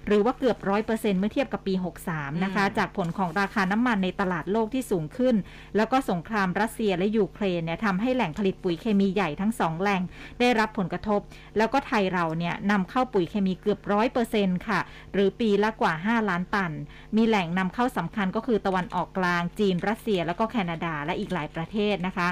[0.07, 1.75] หรือว่าเกือบ100%เมื่อเทียบกับปี
[2.09, 5.37] 63 นะคะอืมจากผลของราคาน้ำมันในตลาดโลกที่สูงขึ้น
[5.77, 10.03] แล้วก็สงครามรัสเซียและยูเครนเนี่ยทำให้แหล่งผลิตปุ๋ยเคมีใหญ่ทั้งสองแหล่ง
[10.41, 11.21] ได้รับผลกระทบ
[11.57, 14.81] แล้วก็ไทยเราเนี่ยนำเข้าปุ๋ยเคมีเกือบร้อยเปอร์เซ็นต์ค่ะ
[15.13, 16.73] หรือปีละกว่า 5 ล้านตัน
[17.17, 22.29] มีแหล่งนำเข้าสำคัญก็คือตะวันออกกลาง จีน รัสเซีย แล้วก็แคนาดา และอีกหลายประเทศนะคะ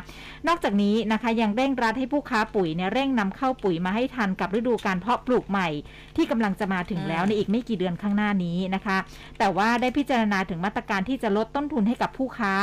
[0.48, 5.68] นอกจากนี้นะคะยังเร่งรัดให้ผู้ค้าปุ๋ยเนี่ยเร่งนำเข้าปุ๋ยมาให้ทันกับฤดูการเพาะปลูกใหม่
[6.16, 8.98] ที่กำลังจะมาถึงแล้วในอีกไม่กี่เดือนข้างหน้านี้นะคะ
[9.38, 12.54] แต่ว่าได้พิจารณาถึงมาตรการที่จะลดต้นทุนให้กับผู้ค้า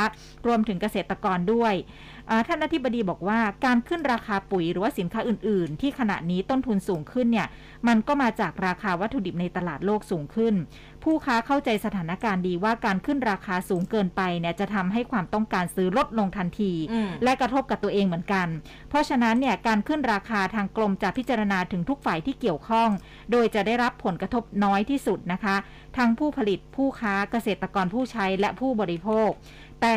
[0.46, 1.74] รวมถึงเกษตรกรด้วย
[2.46, 7.46] ท่านอธิบดีบอกว่าการขึ้นราคาปุ๋ยหรือว่าสินค้าอื่น ๆ ที่ขณะนี้ต้นทุนสูงขึ้นเนี่ย
[7.88, 10.54] มันก็มาจากราคาวัตถุดิบในตลาดโลกสูงขึ้น
[11.04, 18.46] ผู้ค้าเข้าใจสถานการณ์ดีว่าการขึ้นราคาสูงเกินไปเนี่ยจะทำให้ความต้องการซื้อลดลงทันทีอืมและกระทบกับตัวเองเหมือนกัน
[18.88, 22.88] เพราะฉะนั้นเนี่ยการขึ้นราคาทางกรมจะพิจารณาถึงทุกฝ่ายที่เกี่ยวข้อง
[23.30, 25.56] โดยจะได้รับผลกระทบน้อยที่สุดนะคะ
[25.96, 29.30] ทั้งผู้ผลิตผู้ค้าเกษตรกรผู้ใช้และผู้บริโภค
[29.82, 29.96] แต่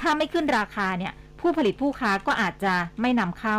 [0.00, 3.58] ถ้าไม่ขึ้นราคาเนี่ยผู้ผลิตผู้ค้าก็อาจจะไม่นำเข้า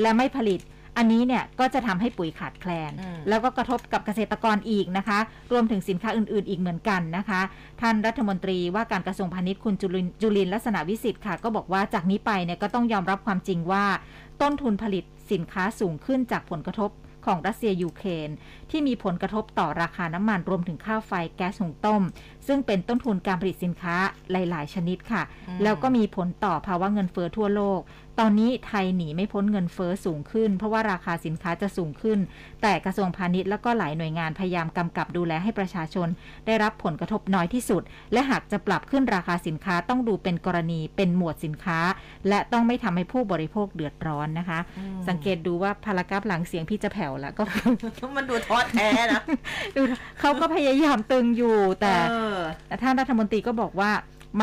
[0.00, 0.60] และไม่ผลิต
[0.96, 5.18] อันนี้เนี่ยก็จะทำให้ปุ๋ยขาดแคลนอืมแล้วก็กระทบกับเกษตรกรอีกนะคะ
[5.52, 7.40] รวมถึงสินค้าอื่นๆ อีกเหมือนกันนะคะ
[7.80, 13.84] ท่านรัฐมนตรีว่าการกระทรวงพาณิชย์คุณจุลินจุลินลักษณะวิสิทธิ์ค่ะ ก็บอกว่าจากนี้ไปเนี่ยก็ต้องยอมรับความจริงว่า
[14.42, 16.90] ต้นทุนผลิตสินค้าสูงขึ้นจากผลกระทบ
[17.26, 18.28] ของรัสเซียยูเครน
[18.70, 22.02] ที่มีผลกระทบต่อราคาน้ำมันรวมถึงค่าไฟแก๊สหุงต้ม
[22.46, 23.96] ซึ่งเป็นต้นทุนการผลิตสินค้า
[24.30, 27.80] หลาย ๆ ชนิดค่ะอืมแล้วก็มีผลต่อภาวะเงินเฟ้อทั่วโลก
[28.20, 32.18] ตอนนี้ไทยหนีไม่พ้นเงินเฟ้อสูงขึ้น เพราะว่าราคาสินค้าจะสูงขึ้น
[32.62, 36.08] แต่กระทรวงพาณิชย์แล้วก็หลายหน่วยงานพยายามกำกับดูแลให้ประชาชน
[36.46, 41.78] ได้รับผลกระทบน้อยที่สุด และหากจะปรับขึ้นราคาสินค้าต้องดูเป็นกรณีเป็นหมวดสินค้า
[42.28, 47.42] และต้องไม่ทำให้ผู้บริโภคเดือดร้อนนะคะอืมสังเกตดูว่าพารากราฟหลังเสียงพี่จะแผ่วแล้วก็
[48.16, 49.22] มันดูท้อแท้นะ
[49.76, 49.80] ดู
[50.20, 52.38] เขาก็พยายามตึงอยู่แต่เออ
[52.68, 53.90] แต่ท่านรัฐมนตรีก็บอกว่า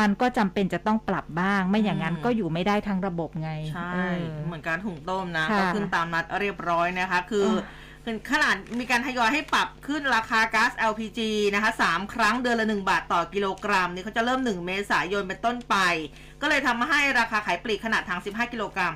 [0.04, 7.60] ันก็จำเป็นจะต้องปรับบ้าง ไม่อย่างนั้นอืมก็อยู่ไม่ได้ทั้งระบบไง ใช่เออเหมือนการถุงต้มนะค่ะก็ขึ้นตามนัดเรียบร้อยนะคะคือเออ
[8.04, 11.20] คือขนาดมีการทยอยให้ปรับขึ้นราคาก๊าซ LPG
[11.54, 15.76] นะคะสามครั้งเดือนละ 1 บาทต่อกิโลกรัมนี่เขาจะเริ่ม 1 เมษายนเป็นต้นไป
[16.44, 18.94] ก็เลยทำให้ราคาขายปลีกขนาดถัง15 กิโลกรัม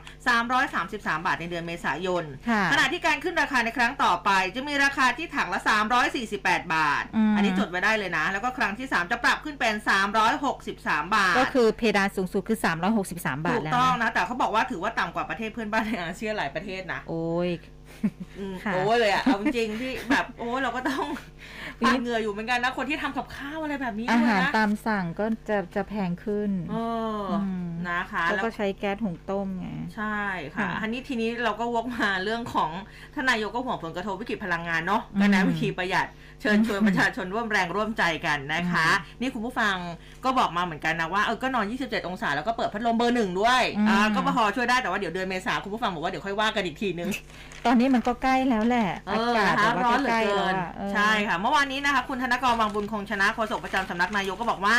[0.63, 5.61] 333 บาทในเดือนเมษายนค่ะขณะที่การขึ้นราคาในครั้งต่อไป จะมีราคาที่ถังละ
[6.17, 9.75] 348 บาทอืมอันนี้จดไว้ได้เลยนะ แล้วก็ครั้งที่ 3 จะปรับขึ้นเป็น
[10.45, 12.59] 363 บาท ก็คือเพดานสูงสุดคือ
[13.03, 17.78] 363 บาทถูกแล้วต้องนะนะ แต่เขาบอกว่าถือว่าต่ำกว่าประเทศเพื่อนบ้านในอาเซียนหลายประเทศนะ โอ้ยอืมค่ะ
[18.73, 21.07] โอ้เลยอะเอาจริงๆที่แบบโอ้เราก็ต้อง
[21.81, 26.77] อุ๊ยปาดเหงื่ออยู่เหมือนกันนะคนที่ทำกับข้าวอะไรแบบนี้อาด้วยหารนะตามสั่งก็จะจะแพงขึ้นเอ
[27.19, 27.35] ออ
[27.65, 30.19] มนะคะแล้วแล้วก็ใช้แก๊สหุงต้มไงใช่
[30.55, 32.71] ค่ะค่ะอันนี้ทีนี้เราก็วกมาเรื่องของ
[33.15, 36.07] ท่านนายกก็ห่วงผลกระทบวิกฤตพลังงานเนาะอืมก็นะวิธีประหยัด
[36.41, 39.75] เชิญชวนประชาชนร่วมแรงร่วมใจกันนะคะอืมนี่คุณผู้ฟัง
[40.25, 47.11] ก็บอกมาเหมือนกันนะว่าเออก็นอน 27 องศาแล้วก็เปิดพัดลมเบอร์หนึ่งด้วยอืมอ่าก็พอช่วยได้แต่ว่าเดี๋ยวเดือนเมษาคุณผู้ฟังบอกว่าเดี๋ยวค่อยว่ากันอีกทีนึง
[47.67, 54.77] ตอนนี้มันก็ใกล้แล้วแหละเออาอกาศนะคะแบบร้อว่านเหลืใกอล้เกิแล้วน อะเออ ใช่ค่ะ เมื่อวานนี้นะคะ คุณธนกรวังบุญคงชนะโฆษกประจำสำนักนายกก็บอกว่า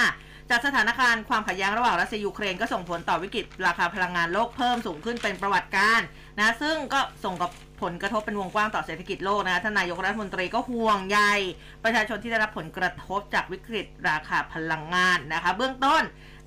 [0.49, 6.07] จากสถานการณ์ความขัดแย้งระหว่างรัสเซียยูเครนก็ส่งผลต่อวิกฤตราคาพลังงานโลกเพิ่มสูงขึ้นเป็นประวัติการณ์
[6.39, 11.19] นะซึ่งก็ส่งกับผลกระทบเป็นวงกว้างต่อเศรษฐกิจโลกนะท่านนายกรัฐมนตรีก็ห่วงใย
[11.83, 16.03] ประชาชนที่ได้รับผลกระทบจากวิกฤตราคาพลังงานนะคะ เบื้องต้น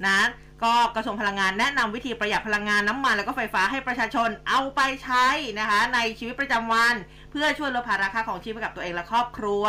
[0.07, 0.19] นะ
[0.65, 5.27] ก็กระทรวงพลังงานแนะนำวิธีประหยัดพลังงานน้ำมัน แล้วก็ไฟฟ้าให้ประชาชนเอาไปใช้
[5.59, 6.95] นะคะในชีวิตประจำวัน
[7.31, 9.65] เพื่อช่วยลดภาระค่าของชีพให้กับตัวเองและครอบครัว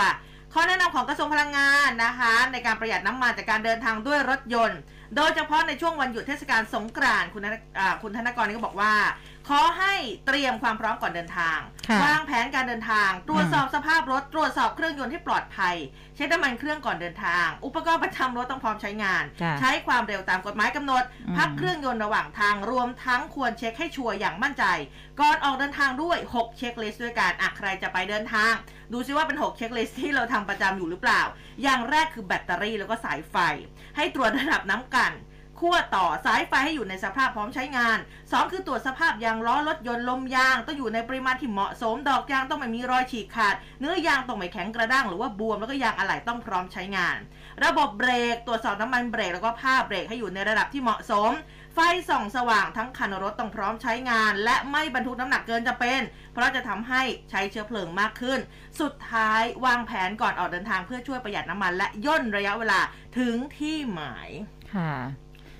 [0.53, 4.79] ข้อแนะนำของกระทรวงพลังงานนะคะ ในการประหยัดน้ำมันจากการเดินทางด้วยรถยนต์
[5.15, 7.59] โดยเฉพาะในช่วงวันหยุดเทศกาลสงกรานต์คุณธนา
[8.01, 8.93] คุณธนกรก็บอกว่า
[9.49, 9.93] ขอให้
[10.27, 15.75] เตรียมความพร้อมก่อนเดินทางค่ะวางแผนการเดินทาง ตรวจสอบสภาพรถ ตรวจสอบเครื่องยนต์ให้ปลอดภัย
[16.15, 24.65] เช็คน้ำมันเครื่องก่อนเดินทาง อุปกรณ์ประจำรถต้องพร้อมใช้งานจ้ะใช้ความเร็วตามกฎหมายกำหนดอืมพักเครื่องยนต์ระหว่างทางรวมทั้งควรเช็คให้ชัวร์อย่างมั่นใจ
[25.19, 28.53] ก่อนออกเดินทางด้วย 6 เช็คลิสต์ด้วยกันอะใครจะไปเดินทาง
[28.93, 31.21] ดูซิว่าเป็น 6 เช็คลิสต์ที่เราทำประจำอยู่หรือเปล่า
[31.63, 33.35] อย่างแรกคือแบตเตอรี่แล้วก็สายไฟ
[33.97, 35.13] ให้ตรวจระดับน้ำกัน
[35.65, 47.17] ขั้วต่อสายไฟให้อยู่ในสภาพพร้อมใช้งาน 2 คือตรวจสภาพยางล้อรถยนต์ลมยางต้องอยู่ในปริมาณที่เหมาะสม ดอกยางต้องไม่มีรอยฉีกขาด เนื้อยางต้องไม่แข็งกระด้างหรือว่าบวมแล้วก็ยางอะไหล่ต้องพร้อมใช้งาน
[47.65, 51.31] ระบบเบรกตรวจสอบน้ำมันเบรกแล้วก็ผ้าเบรกให้อยู่ในระดับที่เหมาะสม
[51.73, 58.39] ไฟส่องสว่างทั้งคันรถต้องพร้อมใช้งาน และไม่บรรทุกน้ำหนักเกินจะเป็น เพราะจะทำให้ใช้เชื้อเพลิงมากขึ้น
[58.81, 62.79] สุดท้ายวางแผนก่อนออกเดินทางเพื่อช่วยประหยัดน้ำมันและย่นระยะเวลา
[63.17, 64.29] ถึงที่หมาย
[64.75, 64.93] ค่ะ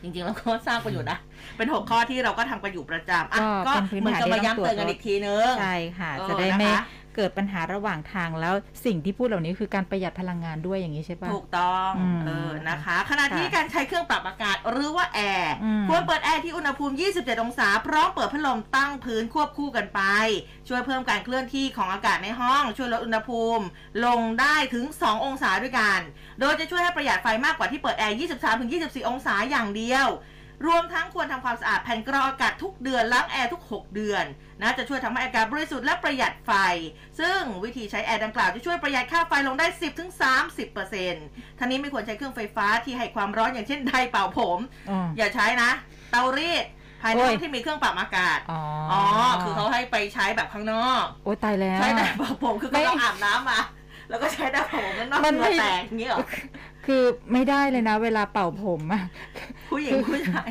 [0.03, 1.19] จริงๆแล้วก็สร้างประโยชน์นะ
[1.57, 6.83] เป็นหกข้อที่เราก็ทำกันอยู่ประจำอะก็ก็เป็นพื้นเหมือนฐานกับที่มาต้องตรวจย้ำเตือนกันอีกทีนึงใช่ค่ะเออจะได้ไม่นะคะ
[7.15, 20.01] เกิดปัญหาระหว่างทางแล้วสิ่งที่พูดเหล่านี้คือการประหยัดพลังงานด้วยอย่างนี้ใช่ปะถูกต้องอืมเออนะคะขณะที่ค่ะการใช้เครื่องปรับอากาศหรือว่าแอร์อืมควรเปิดแอร์ที่อุณหภูมิ 27 องศาพร้อมเปิดพัดลมตั้งพื้นควบคู่กันไป
[20.67, 23.63] ช่วยเพิ่มการเคลื่อนที่ของอากาศในห้อง ช่วยลดอุณหภูมิ
[24.05, 25.99] ลงได้ถึง 2 องศาด้วยกัน
[26.39, 28.17] โดยจะช่วยให้ประหยัดไฟมากกว่าที่เปิดแอร์
[28.61, 30.07] 23-24 องศาอย่างเดียว
[30.65, 34.25] รวมทั้งควรทำความสะอาดแผ่นกรองอากาศทุกเดือนล้างแอร์ทุก 6 เดือน
[34.61, 36.51] นะจะช่วยทำให้อากาศบริสุทธิ์และประหยัดไฟ
[37.19, 39.67] ซึ่งวิธีใช้แอร์ดังกล่าวจะช่วยประหยัดค่าไฟลงได้
[40.43, 45.71] 10-30%ทั้งนี้ไม่ควรใช้เครื่องไฟฟ้าที่ให้ความร้อนอย่างเช่นไดร์เป่าผมอ๋ออย่าใช้นะ
[46.11, 46.65] เตารีด
[47.01, 48.61] ภายในโอ้ห้ยองที่มีเครื่องปรับอากาศอ๋อ
[48.91, 49.01] อ๋อ
[49.43, 53.59] คือเขาให้ไปใช้แบบข้างนอก โอ้ตายแล้ว ใช้ไดร์เป่าผมคือไม่ก็ต้องอาบน้ำมา
[54.09, 56.19] แล้วก็ใช้ไดร์เป่าผมข้างนอกมันเหไม่งื่อแตกอย่างนี้เหรอ
[56.85, 59.03] คือไม่ได้เลยนะ เวลาเป่าผมอะ
[59.71, 60.49] ผู้หญิงผู้ชาย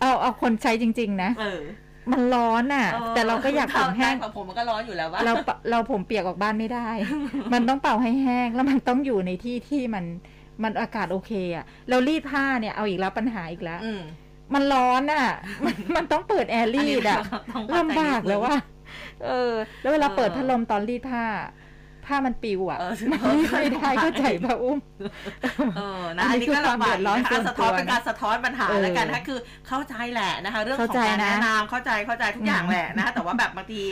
[0.00, 1.60] เอาเอาคนใช้จริง ๆ นะเออ
[2.12, 6.88] มันร้อนอะออแต่เราก็อยากผมแห้งไดร์เป่าผมมันก็ร้อนอยู่แล้วว่าเราเป่าเราผมเปียกออกบ้านไม่ได้
[7.52, 10.04] มันต้องเป่าให้แห้งแล้วมันต้องอยู่ในที่ที่มัน
[10.62, 14.02] มันอากาศโอเคอะเรารีดผ้าเนี่ยเอาอีกแล้วปัญหาอีกแล้วอืม
[14.54, 15.26] มันร้อนอะ
[15.64, 17.18] มันมันต้องเปิดแอร์รีดอะ
[17.50, 18.56] ต้องเข้ใจลำบากแล้วว่า
[19.24, 21.24] เออ แล้วเวลาเออเปิดพัดลมตอนรีดผ้า
[22.06, 24.78] ผ้ามันปิวอะเออมันรีดไม่ได้เข้าใจป่ะอุ้ม
[25.76, 29.38] เออนะอัอันนนี้นี้ก็คือความลำบากเดือดร้อนนะคะส่วนสะท้อนตัวเป็นการสะท้อนปัญหาเออแล้วกันนะคะคือ
[29.68, 33.82] เข้าใจแหละนะคะ เรื่องของเข้าใจการนะแนะนำเข้าใจเข้าใจทุกอย่างแหละนะคะแต่ว่าแบบบางที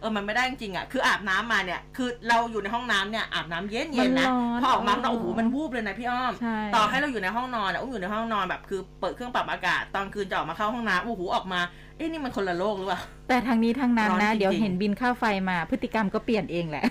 [0.00, 11.60] เออ มันไม่ได้จริงๆอะ คืออาบน้ำมาเนี่ย คือเราอยู่ในห้องน้ำเนี่ยอาบน้ำเย็นเย็นๆนะมันร้อนพอออกมาเออโอ้โห มันวูบเลยนะพี่อ้อมใช่ต่อให้เราอยู่ในห้องนอนอะอุ้มอยู่ในห้องนอนแบบคือเปิดเครื่องปรับอากาศ ตอนคืนจะออกมาเข้าห้องน้ำโอ้โห ออกมา
[12.00, 16.84] เอ๊ะนี่มันคนละโลกหรือเปล่า แต่ทางนี้ทางนั้นร้อนนะจริงๆเดี๋ยวเห็นบินค่าไฟมาพฤติกรรมก็เปลี่ยนเองแหละ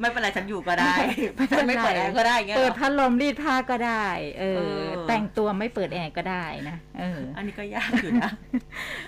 [0.00, 0.94] ไม่เป็นไรฉันอยู่ก็ได้
[1.36, 4.06] ไม่เป็นไรไม่เปิดแอร์ก็ได้อย่างเงี้ยเปิเหดรอพัดลมรีดผ้าก็ได้
[4.38, 8.30] เออเออ แต่งตัวไม่เปิดแอร์ก็ได้นะเออ อันนี้ก็ยากอยู่นะ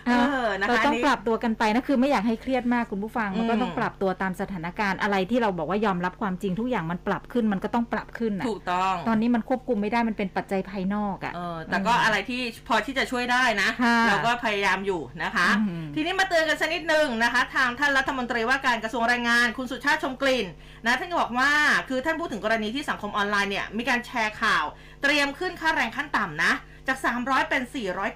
[0.06, 0.12] เอเอ
[0.46, 20.46] อนะคะเราต้องอันนี้ปรับตัวกันไปนะคือไม่อยากให้เครียดมากคุณผู้ฟังมันก็อืมต้องปรับตัวตามสถานการณ์อะไรที่เราบอกว่ายอมรับความจริงทุกอย่างมันปรับขึ้นมันก็ต้องปรับขึ้นนะถูกต้อง ตอนนี้มันควบคุมไม่ได้มันเป็นปัจจัยภายนอกอะเออแต่ก็อะไรที่พอที่จะช่วยได้นะค่ะเราก็พยายามอยู่นะคะอืมทีนี้มาเตือนกันสักนิดหนึ่งนะคะ ทางท่านรัฐมนตรีว่าการกระทรวงแรงงาน คุณสุชาติชมกลิ่น
[20.86, 21.52] นะท่านก็บอกว่า
[21.88, 24.64] คือท่านพูดถึงกรณีที่สังคมออนไลน์เนี่ยมีการแชร์ข่าว
[25.02, 26.52] เตรียมขึ้นค่าแรงขั้นต่ำนะ
[26.88, 27.62] จาก 300 เป็น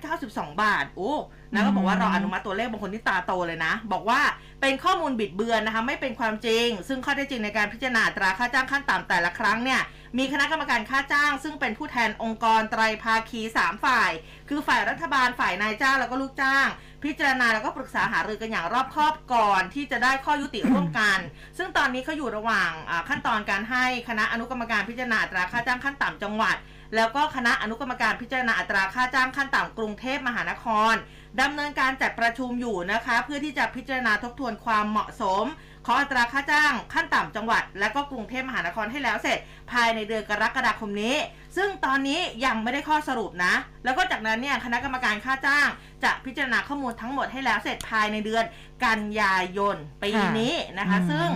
[0.05, 1.13] 492 บาท โอ้
[1.53, 4.21] นะก็บอกว่ารออนุมัติตัวเลขบางคนที่ตาโตเลยนะ บอกว่า
[4.61, 9.81] เป็นข้อมูลบิดเบือนนะคะไม่เป็นความจริง ซึ่งข้อเท็จจริงในการพิจารณาอัตราค่าจ้างขั้นต่ำแต่ละครั้งเนี่ย
[10.19, 14.11] มีคณะกรรมการค่าจ้าง ซึ่งเป็นผู้แทนองค์กรไตรภาคี 3 ฝ่าย
[14.49, 16.69] คือฝ่ายรัฐบาลฝ่ายนายจ้างแล้วก็ลูกจ้าง
[17.05, 21.19] พิจารณาแล้วก็ปรึกษาหารือกันอย่างรอบคอบก่อนที่จะได้ข้อยุติร่วมกัน
[21.59, 26.57] ซึ่งตอนนี้เขาอยู่ระหว่างอ่าขั้นตอนการให้คณะอนุกรรมการพิจารณาอัตราค่าจ้างขั้นต่ำจังหวัด
[26.97, 30.95] แล้วก็คณะอนุกรรมการพิจารณาอัตราค่าจ้างขั้นต่ำกรุงเทพมหานคร
[31.41, 35.45] ดำเนินการจัดประชุมอยู่นะคะ เพื่อที่จะพิจารณาทบทวนความเหมาะสม
[35.87, 39.39] ของอัตราค่าจ้างขั้นต่ำจังหวัด และก็กรุงเทพมหานครให้แล้วเสร็จ
[39.73, 41.17] ภายในเดือนกรกฎาคมนี้
[41.57, 45.69] ซึ่งตอนนี้ยังไม่ได้ข้อสรุปนะ แล้วก็จากนั้นเนี่ยคณะกรรมการค่าจ้าง
[46.05, 48.45] จะพิจารณาข้อมูลทั้งหมดให้แล้วเสร็จภายในเดือน
[48.85, 51.29] กันยายนปีนี้นะคะอืมซึ่ง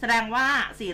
[0.00, 0.46] แสดงว่า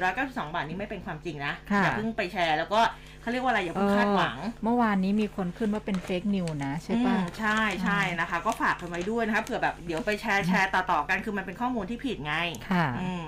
[0.04, 2.80] 492 บาทนี้ไม่เป็นความจริงนะค่ะอย่าเพิ่งไปแชร์ แล้วก็
[3.20, 12.34] เขาเรียกว่าอะไรอย่าเพิ่งคาดหวังเออเมื่อวานนี้มีคนขึ้นว่าเป็นเฟกนิวนะใช่ปะอืมใช่ใช่นะคะ ก็ฝากกันไว้ด้วยนะคะเผื่อแบบเดี๋ยวไปแชร์แชร์ต่อๆกันคือมันเป็นข้อมูลที่ผิดไง
[12.70, 13.24] ค่ะอืม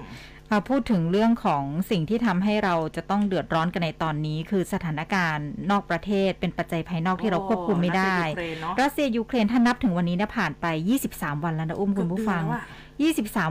[0.52, 10.66] มาพูดถึงเรื่องของสิ่งที่ทำให้เราจะต้องเดือดร้อนกันในตอนนี้ คือสถานการณ์นอกประเทศเป็นปัจจัยภายนอกที่เราควบคุมไม่ได้โอ้รัสเซียยูเครนเนอะรัสเซียยูเครนถ้านับถึงวันนี้นะผ่านไป
[11.06, 12.88] 23 วันแล้วนะอุ้มคุณผู้ฟังเกือบเดือนแล้วอะ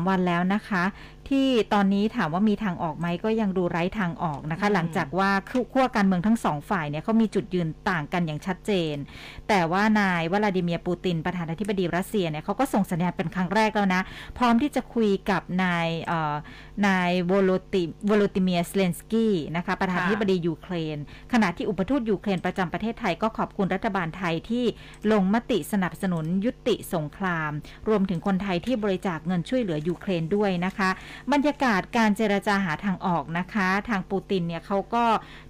[0.06, 0.84] 23 วันแล้วนะคะ
[1.30, 5.32] ที่ตอนนี้ถามว่ามีทางออกไหมก็ยังดูไร้ทางออกนะคะอืมหลังจากว่า
[5.74, 8.96] ขั้วการเมืองทั้งสองฝ่ายเนี่ยเขามีจุดยืนต่างกันอย่างชัดเจน
[9.50, 14.02] แต่ว่านายวลาดิเมียร์ปูตินประธานาธิบดีรัสเซียเนี่ยเขาก็ส่งสัญญาณเป็นครั้งแรกแล้วนะ
[14.38, 16.36] พร้อมที่จะคุยกับนายเอ่อ
[16.88, 20.98] นายโวโลดิโวโลดิเมียร์เซเลนสกี้นะคะประธานาธิบดียูเครน
[21.34, 24.66] ขณะที่อุปทูตยูเครนประจำประเทศไทยก็ขอบคุณรัฐบาลไทยที่
[25.12, 27.52] ลงมติสนับสนุนยุติสงคราม
[27.90, 30.90] รวมถึงคนไทยที่บริจาคเงินช่วยเหลือยูเครนด้วยนะคะ
[31.32, 35.04] บรรยากาศการเจรจาหาทางออกนะคะ ทางปูตินเนี่ยเขาก็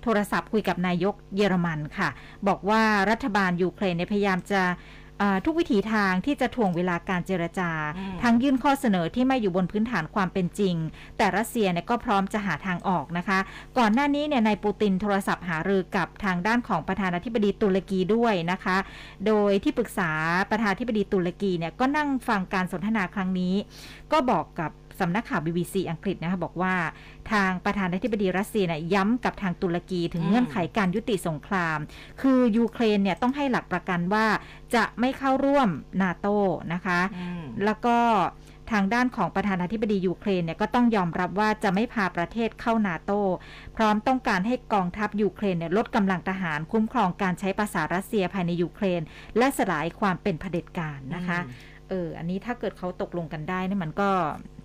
[0.03, 2.09] โทรศัพท์คุยกับนายกเยอรมันค่ะ
[2.47, 4.63] บอกว่ารัฐบาลยูเครนเนี่ยพยายามจะ
[5.21, 10.75] เอ่อทุกวิถีทางที่จะถ่วงเวลาการเจรจาอืมทั้งยื่นข้อเสนอที่ไม่อยู่บนพื้นฐานความเป็นจริง
[11.17, 13.39] แต่รัสเซียเนี่ยก็พร้อมจะหาทางออกนะคะ
[13.77, 18.77] ก่อนหน้านี้เนี่ยนายปูตินโทรศัพท์หารือกับทางด้านของประธานาธิบดีตุรกีด้วยนะคะ
[19.27, 20.11] โดยที่ปรึกษา
[20.51, 23.53] ประธานาธิบดีตุรกีเนี่ยก็นั่งฟังการสนทนาครั้งนี้
[24.11, 26.73] ก็บอกกับ สำนักข่าว BBC อังกฤษนะคะบอกว่า
[27.31, 31.77] ทางประธานาธิบดีรัสเซียเนี่ยย้ำกับทางตุรกีถึงอืมเงื่อนไขการยุติสงคราม
[32.21, 34.25] คือยูเครนเนี่ยต้องให้หลักประกันว่า
[34.75, 35.69] จะไม่เข้าร่วม
[36.01, 36.27] นาโต
[36.73, 37.97] นะคะอืมแล้วก็
[38.71, 43.11] ทางด้านของประธานาธิบดียูเครนเนี่ยก็ต้องยอมรับว่าจะไม่พาประเทศเข้านาโต
[43.75, 49.01] พร้อมต้องการให้กองทัพยูเครนเนี่ยลดกำลังทหารคุ้มครองการใช้ภาษารัสเซียภายในยูเครน
[49.37, 51.39] และสลายความเป็นเผด็จการนะคะ
[51.89, 54.09] เออ อันนี้ถ้าเกิดเขาตกลงกันได้เนี่ยมันก็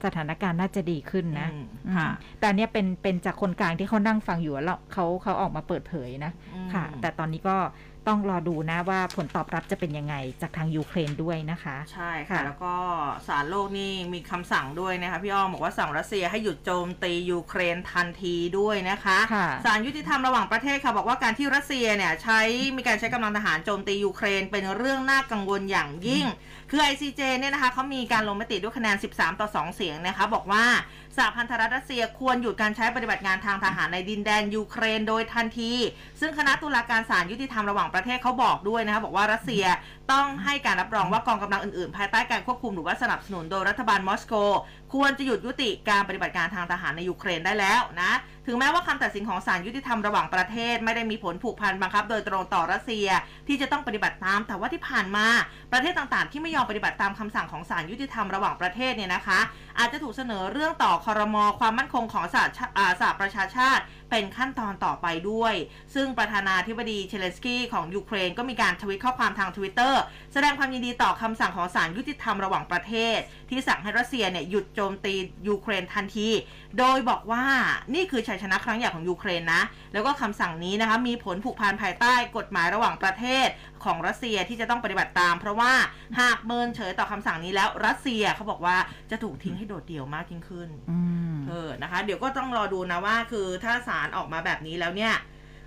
[0.05, 2.09] สถานการณ์น่าจะดีขึ้นนะอืมอืมค่ะ
[2.39, 7.57] แต่อันเนี้ยเป็นเป็นจากคนกลางที่เขานั่งฟังอยู่แล้วเขาเขาออกมาเปิดเผยนะอืมค่ะ แต่ตอนนี้ก็
[8.11, 12.75] ต้องรอดูนะว่าผลตอบรับจะเป็นยังไงจากทางยูเครนด้วยนะคะ ใช่ค่ะค่ะ แล้วก็
[13.29, 22.41] ศาลโลกนี่มีคำสั่งด้วยนะคะ พี่อ้อมบอกว่าสั่งรัสเซียให้หยุดโจมตียูเครนทันทีด้วยนะคะค่ะศาลยุติธรรมระหว่างประเทศค่ะ บอกว่าการที่รัสเซียเนี่ยใช้
[22.77, 26.27] มีการใช้กำลังทหารโจมตียูเครนเป็นเรื่องน่ากังวลอย่างยิ่ง
[26.75, 30.65] คือ ICJ เนี่ยนะคะเขามีการลงมติด้วยคะแนน 13 ต่อ 2 เสียงนะคะ บอกว่า
[31.17, 35.73] สหพันธรัฐรัสเซียควรหยุดการใช้ปฏิบัติงานทางทหารในดินแดนยูเครนโดยทันที
[36.21, 39.65] ซึ่งคณะตุลาการศาลยุติธรรมระหว่างประเทศเขาบอกด้วยนะคะบอกว่ารัสเซีย
[40.13, 44.35] ต้องให้การรับรองว่ากองกำลังอื่นๆ ภายใต้การควบคุมหรือว่าสนับสนุนโดยรัฐบาลมอสโก
[44.95, 48.13] ควรจะหยุดยุติการปฏิบัติการทางทหารในยูเครนได้แล้วนะ
[48.47, 53.09] ถึงแม้ว่าคำตัดสินของศาลยุติธรรมระหว่างประเทศ ไม่ได้มีผลผูกพันบังคับ โดยตรงต่อรัสเซีย
[53.49, 55.27] ที่จะต้องปฏิบัติตาม แต่ว่าที่ผ่านมา
[55.73, 59.41] ประเทศต่างๆ ที่ไม่ยอมปฏิบัติตามคำสั่งของศาลยุติธรรมระหว่างประเทศเนี่ยนะคะ
[59.79, 63.83] อาจจะถูกเสนอเรื่องต่อคอรมอความมั่นคงของสหชาอ่าสหประชาชาติ
[64.15, 65.55] เป็นขั้นตอนต่อไปด้วย
[65.95, 73.19] ซึ่งประธานาธิบดีเซเลนสกี้ของยูเครนก็มีการทวิตข้อความทางทวิตเตอร์แสดงความยินดีต่อคำสั่งของศาลยุติธรรมระหว่างประเทศ
[73.51, 75.15] ที่สั่งให้รัสเซียเนี่ยหยุดโจมตี
[75.49, 76.29] ยูเครนทันที
[76.79, 77.45] โดยบอกว่า
[77.95, 83.49] นี่คือชัยชนะครั้งใหญ่ของยูเครนนะ แล้วก็คำสั่งนี้นะคะมีผลผูกพันภายใต้กฎหมายระหว่างประเทศ
[83.85, 85.73] ของรัสเซียที่จะต้องปฏิบัติตาม เพราะว่า
[86.21, 88.77] หากเมินเฉยต่อคำสั่งนี้แล้วรัสเซียเขาบอกว่า
[89.11, 90.99] จะถูกทิ้งให้โดดเดี่ยวมากยิ่งขึ้นอื
[91.35, 95.15] มเออนะคะ เดี๋ยวก็ต้องรอดูนะว่า คือถ้าศาลออกมาแบบนี้แล้วเนี่ย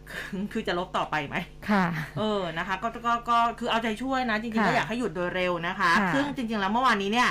[0.10, 1.36] คือคือจะลบต่อไปไหม
[1.70, 1.86] ค่ะ
[2.18, 7.30] เออ นะคะ ก็ ก็ ก็ คือเอาใจช่วยนะ จริงๆค่ะก็อยากให้หยุดโดยเร็วนะคะค่ะซึ่งจริง ๆ แล้วเมื่อวานนี้เนี่ย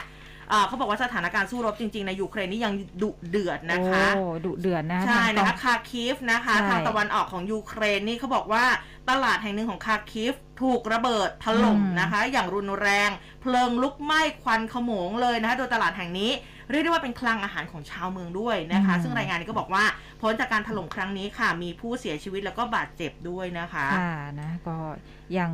[0.50, 8.64] เอ่อเขาบอกว่าสถานการณ์สู้รบจริง ๆ ในยูเครนนี่ยังดุเดือดนะคะ โอ้ ดุเดือดนะ ใช่ทางกนะองคะ คาคิฟนะคะใช่ทางตะวันออกของยูเครนนี่เขาบอกว่า
[9.10, 13.10] ตลาดแห่งหนึ่งของคาคิฟถูกระเบิดถล่มอืมนะคะ อย่างรุนแรง
[13.42, 16.30] เพลิงลุกไหม้ควันขโมงเลยนะคะ โดยตลาดแห่งนี้
[16.70, 19.84] เรียกได้ว่าเป็นคลังอาหารของชาวเมืองด้วยนะคะ ซึ่งรายงานนี้ก็บอกว่า
[20.20, 24.76] ผลจากการถล่มครั้งนี้ค่ะ มีผู้เสียชีวิตแล้วก็บาดเจ็บด้วยนะคะค่ะนะก็
[25.38, 25.50] ยัง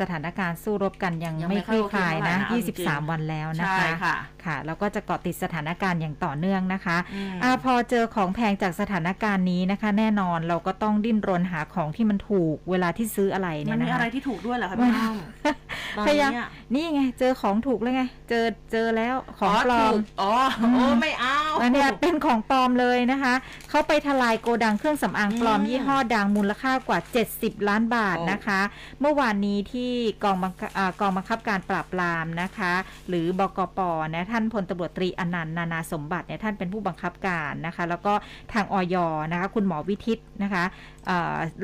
[0.00, 15.59] สถานการณ์สู้รบกันยังยังไม่ไม่คลี่คลายค่อยโอเคเท่าไหร่นะนะเอาจริงๆ23 วันแล้วนะใช่คะค่ะ ค่ะ แล้วก็จะเกาะติดสถานการณ์อย่างต่อเนื่องนะคะ อืมอ่าพอเจอของแพงจากสถานการณ์นี้นะคะ แน่นอนเราก็ต้องดิ้นรนหาของที่มันถูกเวลาที่ซื้ออะไรมัเนี่นยมีนะอะไรคะ ที่ถูกด้วยเหรอคะพี่น้องตอน
[16.06, 23.34] พยายามนี้อะนี่ไง เจอของถูกแล้วไง เจอเจอแล้วของปลอมถูกอ๋อโอ้ไม่เอาอันเนี้ยเป็นของปลอมเลยนะคะ
[23.70, 26.98] เขาไปทลายโกดังเครื่องสำอางปลอมอืมยี่ห้อดังมูลค่ากว่า
[27.34, 28.60] 70 ล้านบาทโอ้นะคะ
[29.00, 29.92] เมื่อวานนี้ที่
[30.24, 32.72] กองบังคับอ่ากองบังคับการปราบปรามนะคะ
[33.08, 33.78] หรือบกป
[34.14, 38.12] นะท่านพลตำรวจตรีอนันต์นานาสมบัติเนี่ยท่านเป็นผู้บังคับการนะคะ แล้วก็
[38.52, 38.96] ทางออย
[39.32, 40.64] นะคะ คุณหมอวิทิตนะคะ
[40.99, 40.99] เออ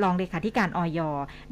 [0.01, 0.99] รองเลขาธิการอย.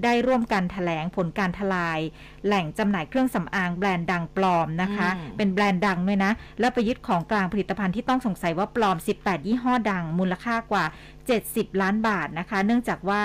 [0.03, 1.99] ได้ร่วมกันแถลงผลการทลาย
[2.45, 10.85] แหล่งจำหน่ายเครื่องสำอางแบรนด์ดังปลอมนะคะอืมเป็นแบรนด์ดังด้วยนะ แล้วไปยึดของกลางผลิตภัณฑ์ที่ต้องสงสัยว่าปลอม 18 ยี่ห้อดัง มูลค่ากว่า
[11.33, 13.21] 70 ล้านบาทนะคะ เนื่องจากว่า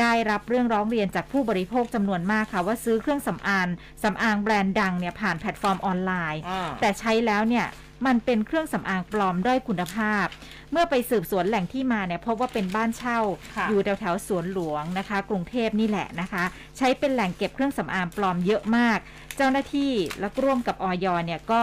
[0.00, 3.68] ได้รับเรื่องร้องเรียนจากผู้บริโภคจำนวนมากค่ะ ว่าซื้อเครื่องสำอาง
[4.02, 7.66] สำอางแบรนด์ดังเนี่ยผ่านแพลตฟอร์มออนไลน์อ่าแต่ใช้แล้วเนี่ย
[8.06, 10.26] มันเป็นเครื่องสำอางปลอมด้อยคุณภาพ
[10.72, 13.18] เมื่อไปสืบสวนแหล่งที่มาเนี่ยพบว่าเป็นบ้านเช่า
[13.56, 16.44] ค่ะอยู่แถวแถวๆสวนหลวงนะคะ กรุงเทพนี่แหละนะคะ
[16.76, 18.98] ใช้เป็นแหล่งเก็บเครื่องสำอางปลอมเยอะมาก
[19.36, 21.62] เจ้าหน้าที่และร่วมกับออยเนี่ยก็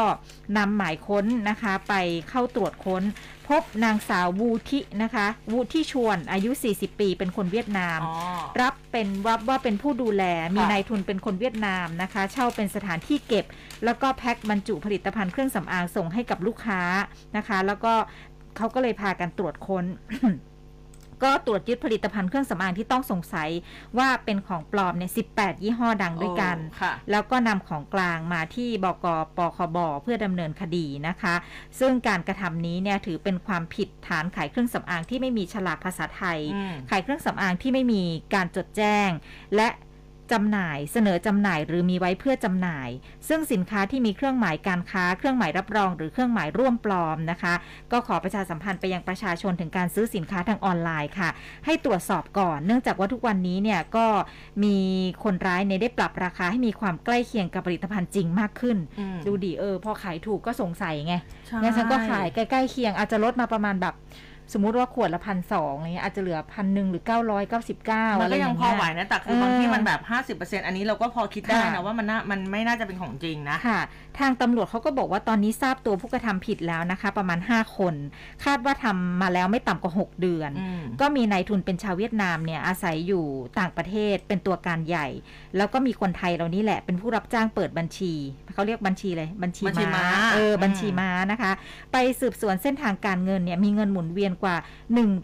[0.57, 1.93] นำหมายค้นนะคะ ไป
[2.29, 3.03] เข้าตรวจค้น
[3.49, 8.15] พบนางสาววูทินะคะวูทิชวนอายุ 40 ปี เป็นคนเวียดนาม อ๋อ
[8.61, 10.23] รับเป็นว่าว่าเป็นผู้ดูแล
[10.55, 13.45] มีค่ะ นายทุนเป็นคนเวียดนามนะคะ เช่าเป็นสถานที่เก็บ
[13.85, 16.81] แล้วก็แพ็คบรรจุผลิตภัณฑ์เครื่องสำอางส่งให้กับลูกค้า
[17.37, 17.93] นะคะ แล้วก็
[18.57, 19.85] เขาก็เลยพากันตรวจค้น
[21.23, 23.49] ก็ตรวจยึดผลิตภัณฑ์เครื่องสำอางที่ต้องสงสัย
[23.97, 29.05] ว่าเป็นของปลอมเนี่ย18 ยี่ห้อดังด้วยกันโอ้ค่ะแล้วก็นำของกลางมาที่บก
[29.37, 31.35] ปคบเพื่อดำเนินคดีนะคะ
[31.79, 38.03] ซึ่งการกระทำนี้เนี่ยถือเป็นความผิดฐานขายเครื่องสำอางที่ไม่มีฉลากภาษาไทยอืมขายเครื่องสำอางที่ไม่มี
[38.33, 39.09] การจดแจ้ง
[39.55, 39.67] และ
[40.31, 42.89] จำหน่าย เสนอจำหน่ายหรือมีไว้เพื่อจำหน่าย
[43.27, 47.53] ซึ่งสินค้าที่มีเครื่องหมายการค้า เครื่องหมายรับรอง หรือเครื่องหมายร่วมปลอมนะคะ
[47.91, 51.29] ก็ขอประชาสัมพันธ์ไปยังประชาชนถึงการซื้อสินค้าทางออนไลน์ค่ะ
[51.65, 54.05] ให้ตรวจสอบก่อน เนื่องจากว่าทุกวันนี้เนี่ยก็
[54.63, 54.77] มี
[55.23, 61.15] คนร้ายเนี่ยได้ปรับราคาให้มีความใกล้เคียงกับผลิตภัณฑ์จริงมากขึ้นอืมดูดิเออพอขายถูกก็สงสัยไง
[61.47, 63.95] ใช่งั้นฉันก็ขายใกล้ๆเคียงอาจจะลดมาประมาณแบบ
[64.53, 69.99] สมมุติว่าขวดละพันสองอะไรเงี้ยอาจจะเหลือพันหนึ่งหรือเก้าร้อยเก้าสิบเก้ามันอะไรก็อยัย่างงพอเงี้ยไหวนะแต่คือบางที่เออมันแบบ
[70.37, 73.79] 50%อันนี้เราก็พอคิดได้ค่ะนะว่ามันน่ามันไม่น่าจะเป็นของจริงนะค่ะ
[74.19, 77.95] ทางตำรวจเขาก็บอกว่าตอนนี้ทราบตัวผู้กระทำผิดแล้วนะคะ ประมาณ5คน
[78.45, 83.25] คาดว่าทำมาแล้วไม่ต่ำกว่า6เดือนอืมก็มีนายทุนเป็นชาวเวียดนามเนี่ยอาศัยอยู่
[83.59, 85.07] ต่างประเทศเป็นตัวการใหญ่
[85.57, 88.13] แล้วก็มีคนไทยเรานี่แหละเป็นผู้รับจ้างเปิดบัญชี
[88.53, 91.51] เขาเรียกบัญชีเลยบัญชีบัญชีม้าเอออืมบัญชีม้านะคะ
[91.93, 94.55] ไปสืบสวนเส้นทางการเงินเนี่ยมีเงินหมุนเวียนกว่า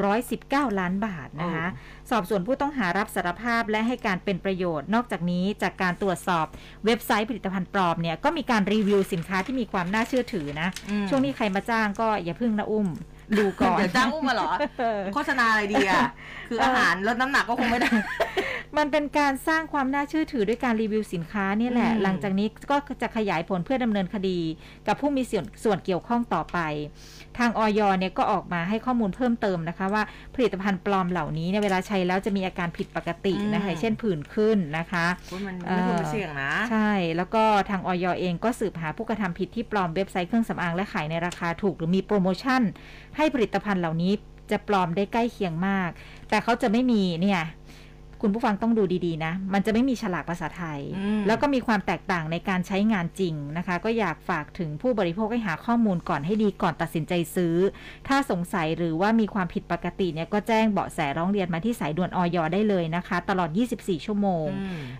[0.05, 1.67] 119 ล้านบาทนะคะ
[2.11, 6.45] สอบสวนผู้ต้องหารับสารภาพและให้การเป็นประโยชน์ นอกจากนี้จากการตรวจสอบ
[6.85, 12.87] เว็บไซต์ผลิตภัณฑ์ปลอมเนี่ยก็มีการรีวิวสินค้าที่มีความน่าเชื่อถือนะอืมช่วงนี้ใครมาจ้างก็อย่าพึ่งนะอุ้ม
[13.39, 16.01] ดูก่อนเดี๋ยวจ้างอุ้มมาเหรอเออโฆษณาอะไรดีอะ
[16.49, 17.91] คืออาหารลดน้ำหนักก็คงไม่ได้
[18.77, 24.39] มันเป็นการสร้างความน่าเชื่อถือด้วยการรีวิวสินค้านี่แหละอืมหลังจากนี้ก็จะขยายผลเพื่อดำเนินคดี
[24.87, 26.59] กับผู้มีส่วนส่วนเกี่ยวข้องต่อไป
[27.37, 30.03] ทางออยเนี่ยก็ออกมาให้ข้อมูลเพิ่มเติมนะคะว่า
[30.35, 42.61] ผลิตภัณฑ์ปลอมเหล่านี้เนี่ยเวลาใช้แล้วจะมีอาการผิดปกตินะคะอืมเช่นผื่นขึ้นนะคะโอ้ยมันไม่ควรไปเสี่ยงนะ ใช่ แล้วก็ทางออยเองก็สืบหาผู้กระทำผิดที่ปลอมเว็บไซต์เครื่องสำอางและขายในราคาถูกหรือมีโปรโมชั่น
[43.17, 44.13] ให้ผลิตภัณฑ์เหล่านี้
[44.51, 45.89] จะปลอมได้ใกล้เคียงมาก
[46.29, 47.41] แต่เขาจะไม่มีเนี่ย
[48.25, 57.55] คุณผู้ฟังต้องดูดีๆนะ มันจะไม่มีฉลากภาษาไทยอืมแล้วก็มีความแตกต่างในการใช้งานจริงนะคะ ก็อยากฝากถึงผู้บริโภคให้หาข้อมูลก่อนให้ดีก่อนตัดสินใจซื้อ
[58.07, 63.49] ถ้าสงสัยหรือว่ามีความผิดปกติเนี่ยก็แจ้งเบาะแสร้องเรียนมาที่สายด่วนออยได้เลยนะคะ ตลอด
[63.79, 64.47] 24 ชั่วโมง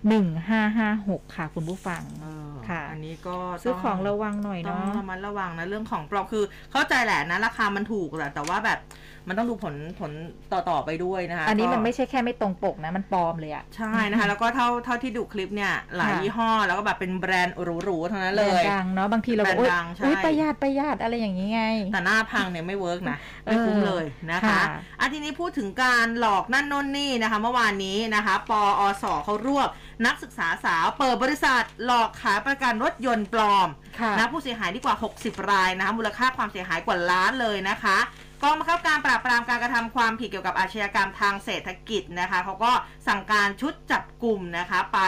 [0.08, 0.28] อืม
[0.64, 8.80] 1556 ค่ะคุณผู้ฟังเออ ค่ะ อันนี้ก็ซื้อต้ของระวังหน่อยต้องเนาะระมัดระวังนะเรื่องของปลอมคือเข้าใจแหละนะ ราคามันถูกแหละแต่ว่าแบบ
[9.28, 10.12] มันต้องดูผลผล
[10.52, 17.54] ต่อต่อไปด้วยนะคะอันนี้ก็มันไม่ใช่แค่ไม่ตรงปกนะ มันปลอมเลยอะใช่นะคะ แล้วก็เท่าเท่าที่ดูคลิปเนี่ยหลายค่ะยี่ห้อแล้วก็แบบเป็นแบรนด์
[17.84, 21.62] หรูๆทั้งนั้นเลยแบรนด์ดังเนาะบางทีเราบอกแบรนด์อุ๊ยดังใช่อุ๊ยประหยัดประหยัดอะไรอย่างนี้ไง
[21.92, 24.62] แต่หน้าพังเนี่ยไม่ work นะไม่คุ้มเลยนะคะค่ะ
[25.00, 29.68] อันทีนี้พูดถึงการหลอกนั่นโน่นนี่นะคะเมื่อวานนี้นะคะปอศ.เขารวบ
[30.06, 33.68] นักศึกษาสาวเปิดบริษัทหลอกขายประกันรถยนต์ปลอม
[34.00, 37.98] ค่ะนะผู้เสียหายดีกว่า 60 รายนะคะมูลค่าความเสียหายกว่าล้านเลยนะคะ
[38.42, 42.72] กองบังคับการปราบปรามการกระทำความผิดเกี่ยวกับอาชญากรรมทางเศรษฐกิจนะคะเขาก็
[43.08, 45.00] สั่งการชุดจับกลุ่มนะคะ ไป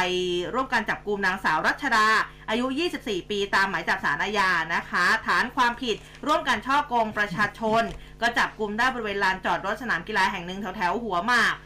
[0.54, 2.06] ร่วมกันจับกลุ่มนางสาวรัชดา
[2.48, 2.66] อายุ
[2.98, 7.82] 24 ปีตามหมายจับสารอาญานะคะ ฐานความผิดร่วมกันช่อโกงประชาชน
[8.20, 11.65] ก็จับกลุ่มได้บริเวณลานจอดรถสนามกีฬาแห่งหนึ่งแถวแถวๆหัวหมากอ่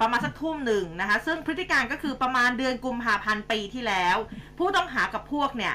[0.00, 4.16] ประมาณสักทุ่มหนึ่งนะคะ ซึ่งพฤติการก็คือประมาณเดือนกุมภาพันธ์ปีที่แล้ว
[4.58, 5.74] ผู้ต้องหากับพวกเนี่ย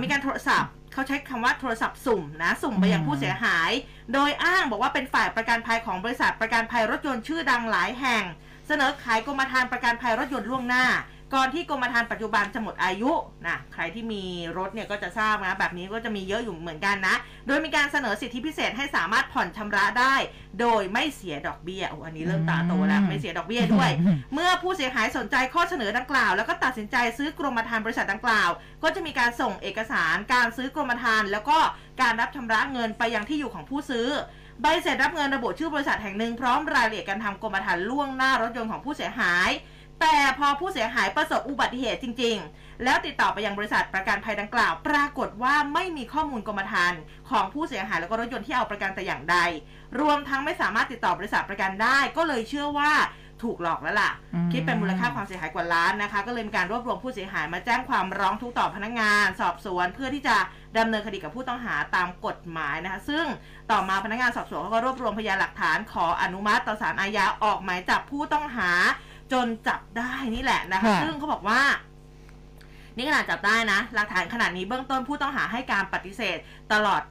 [0.00, 3.70] มีการโทรศัพท์เขาใช้คำว่าโทรศัพท์สุ่มนะสุ่มไปยังผู้เสียหาย
[4.14, 8.24] โดยอ้างบอกว่าเป็นฝ่ายประกันภัยของบริษัทประกันภัยรถยนต์ชื่อดังหลายแห่ง
[8.66, 10.86] เสนอขายกรมธรรม์ประกันภัยรถยนต์ล่วงหน้า
[11.34, 13.12] ก่อนที่กรมธรรม์ปัจจุบันจะหมดอายุ
[13.46, 14.24] นะใครที่มี
[14.58, 17.16] รถเนี่ยก็จะทราบนะแบบนี้ก็จะมีเยอะอยู่เหมือนกันนะ
[17.46, 20.14] โดยมีการเสนอสิทธิพิเศษให้สามารถผ่อนชำระได้
[20.60, 23.90] โดยไม่เสียดอกเบี้ยโอ้อันนี้เริ่มตาโตแล้วไม่เสียดอกเบี้ยด้วย
[24.34, 28.50] เมื่อผู้เสียหายสนใจข้อเสนอดังกล่าว แล้วก็ตัดสินใจซื้อกรมธรรม์บริษัทดังกล่าว
[28.82, 31.58] ก็จะมีการส่งเอกสารการซื้อกรมธรรม์แล้วก็
[32.02, 34.08] การรับชำระเงินไปยังที่อยู่ของผู้ซื้อ
[34.62, 39.77] ใบเสร็จรับเงินระบุชื่อบริษัทแห่งหนึ่งพร้อมรายละเอียดการทำกรมธรรม์ล่วงหน้ารถยนต์ของผู้เสียหายแต่
[40.38, 49.36] พอผู้เสียหายประสบอุบัติเหตุจริง ๆ แล้วติดต่อไปยังบริษัทประกันภัยดังกล่าว ปรากฏว่าไม่มีข้อมูลกรมธรรม์ของผู้เสียหายแล้วก็รถยนต์ที่เอาประกันแต่อย่างใด
[50.00, 52.92] รวมทั้งไม่สามารถติดต่อบริษัทประกันได้ ก็เลยเชื่อว่า
[53.42, 60.36] ถูกหลอกแล้วล่ะอืมคิดเป็นมูลค่าความเสียหายกว่าล้านนะคะ ก็เลยมีการรวบรวมผู้เสียหายมาแจ้งความร้องทุกข์ต่อพนักงาน สอบสวนเพื่อที่จะ
[60.78, 63.24] ดำเนินคดีกับผู้ต้องหาตามกฎหมายนะคะ ซึ่ง
[63.70, 68.70] ต่อมาพนักงานสอบสวนเขาก็รวบรวมพยานหลักฐานขออนุมัติต่อศาลอาญาออกหมายจับผู้ต้องหา
[69.32, 71.60] จนจับได้นี่แหละนะคะค่ะซึ่งเขาบอกว่า
[72.96, 76.38] นี่ขนาดจับได้นะ หลักฐานขนาดนี้เบื้องต้นผู้ต้องหาให้การปฏิเสธ
[76.72, 77.02] ตลอด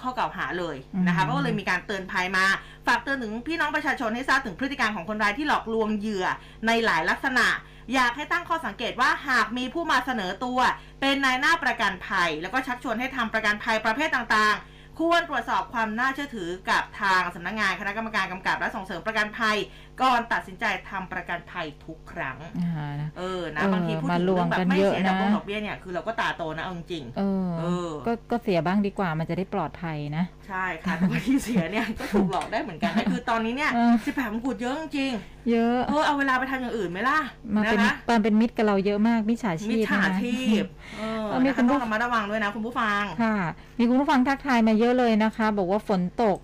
[0.00, 0.76] ข้อกล่าวหาเลย
[1.06, 2.44] นะคะอืมก็เลยมีการเตือนภัยมา
[2.86, 6.26] ฝากเตือนถึงพี่น้องประชาชนให้ทราบถึงพฤติการของคนร้ายที่หลอกลวงเหยื่อ
[6.66, 7.46] ในหลายลักษณะ
[7.94, 10.58] อยากให้ตั้งข้อสังเกตว่าหากมีผู้มาเสนอตัว
[11.00, 19.56] เป็นนายหน้าประกันภัย แล้วก็ชักชวนให้ทำประกันภัยประเภทต่างๆ ควรตรวจสอบความน่าเชื่อถือกับทางสำนักงานคณะกรรมการกำกับและส่งเสริมประกันภัย
[20.02, 35.12] ก่อนตัดสินใจทำประกันภัยทุกครั้งอ่านะเออ นะเออบางทีพูดมาถึงรวเรื่อมงแบกับนไม่เยอะเสียดอกนะบงดอกเบี้ยเนี่ย คือเราก็ตาโตนะเอาจริงเออเออก็ก็เสียบ้างดีกว่า มันจะได้ปลอดภัยนะๆใช่ค่ะแต่บางทีเสียเนี่ยก็ถูกหลอกได้เหมือนกันนะคือตอนนี้เนี่ยเออสิบแปดมงกุฎเยอะจริง
[35.50, 37.18] เยอะๆเออ เอาเวลาไปทำอย่างอื่นไหมล่ะ
[37.54, 40.64] มานะเป็นคะมาเป็นมิตรกับเราเยอะมาก มิจฉาชีมิจพฉานะชีพ
[40.98, 43.36] เออเออมีนะคุคะณผู้ต้องระมัดระวังด้วยนะคุณผู้ฟัง ค่ะ
[43.78, 46.38] มีคุณผู้ฟังทักทายมาเยอะเลยนะคะ บอกว่าฝนตก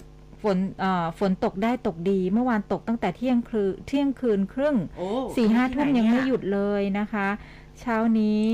[0.44, 7.28] ฝนเอ่อฝนตกได้ตกดี เมื่อวานตกตั้งแต่เที่ยงคืนเที่ยงคืนครึ่งโอ้สี่ห้าทุ่มที่ยังนไม่เนี่หยุดเลยนะคะ
[7.80, 8.50] เช้านี้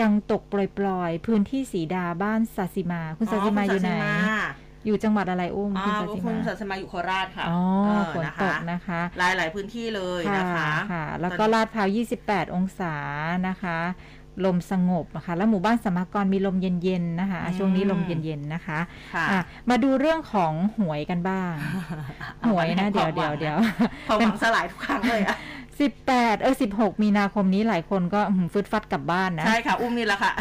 [0.00, 0.54] ยังตกป
[0.86, 4.14] ล่อยๆ พื้นที่สีดาบ้านศาสิมา คุณศาสิมาอยู่ไหนคุณศสิมา
[4.86, 11.88] อยู่จังหวัดอะไรอุ้มอ่าคุณศาสิคุมาณศาสิมาอยู่โคราชค่ะอ๋อเออฝนนะตคะกนะคะหลายหลายๆพื้นที่เลยนะคะค่ะ แล้วก็ลาดพร้าว
[12.22, 12.94] 28 องศา
[13.48, 13.78] นะคะ
[14.44, 18.78] ลมสงบนะคะแล้วหมู่บ้านสมกรมีลมเย็นๆนะคะอืมช่วงนี้ลมเย็นๆนะคะ
[19.14, 21.52] ค่ะอะมาดูเรื่องของหวยกันบ้าง
[22.48, 23.56] หวยนะเดี๋ยวเดี๋ยวเดี๋ยว
[24.08, 25.38] ความหวังสลายทุกครั้งเลยอะ
[25.80, 30.32] สิบแปดเออสิบหกมีนาคมนี้หลายคนก็อื้อหือฟึดฟัดกลับบ้านนะ ใช่ค่ะ อุ้มนี่แหละค่ะ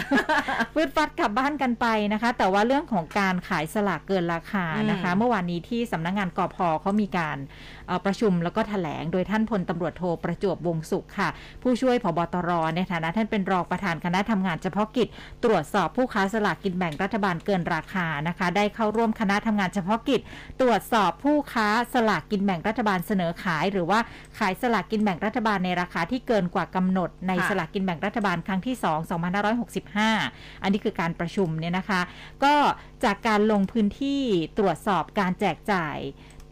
[0.74, 7.38] ฟืดฟัดกลับบ้านกันไปนะคะ แต่ว่าเรื่องของการขายสลากเกินราคานะคะอืมเมื่อวานนี้ที่สำนักงงานกพเขามีการ
[7.81, 11.30] เอ่อ ประชุมแล้วก็แถลง โดยท่านพลตำรวจโทประจวบวงศุขค่ะ
[11.62, 15.08] ผู้ช่วยผบตรในฐานะท่านเป็นรองประธานคณะทำงานเฉพาะกิจ
[15.44, 20.22] ตรวจสอบผู้ค้าสลากกินแบ่งรัฐบาลเกินราคานะคะ ได้เข้าร่วมคณะทำงานเฉพาะกิจ
[20.62, 24.00] ตรวจสอบผู้ค้าสลากกินแบ่งรัฐบาลเสนอขาย หรือว่า
[24.38, 29.00] ขายสลากกินแบ่งรัฐบาลในราคาที่เกินกว่ากำหนด ในค่ะสลากกินแบ่งรัฐบาลครั้งที่ 2
[29.72, 32.02] 2565 อันนี้คือการประชุมเนี่ยนะคะ
[32.44, 32.54] ก็
[33.04, 34.22] จากการลงพื้นที่
[34.58, 35.98] ตรวจสอบการแจกจ่าย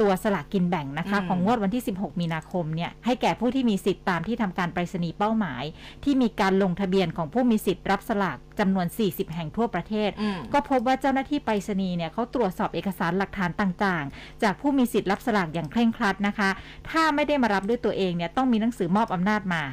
[0.02, 5.64] ตัวสลากกินแบ่งนะคะอืมของงวดวันที่ 16 มีนาคมเนี่ยให้แก่ผู้ที่มีสิทธิ์ตามที่ทำการไปรษณีย์เป้าหมาย
[6.04, 16.50] ที่มีการลงทะเบียนของผู้มีสิทธิ์รับสลากจำนวน 40 แห่งทั่วประเทศอืมก็พบว่าเจ้าหน้าที่ไปรษณีย์เนี่ยเขาตรวจสอบเอกสารหลักฐานต่างๆ จากผู้มีสิทธิ์รับสลากอย่างเคร่งครัดนะคะ
[16.90, 19.64] ถ้าไม่ได้มารับด้วยตัวเองเนี่ยต้องมีหนังสือมอบอำนาจมา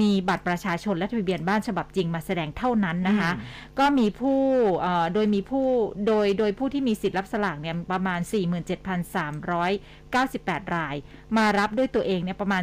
[0.00, 3.30] มีบัตรประชาชนและทะเบียนบ้านฉบับจริงมาแสดงเท่านั้นนะคะ
[3.78, 4.40] ก็มีผู้
[4.80, 5.66] เอ่อโดยมีผู้
[6.06, 8.20] โดยโดยผู้ที่มีสิทธิ์รับสลากเนี่ยประมาณ
[10.14, 10.94] 47,398 ราย
[11.36, 12.62] มารับด้วยตัวเองเนี่ยประมาณ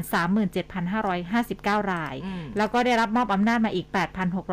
[1.15, 3.87] 37,559 รายอืมแล้วก็ได้รับมอบอำนาจมาอีก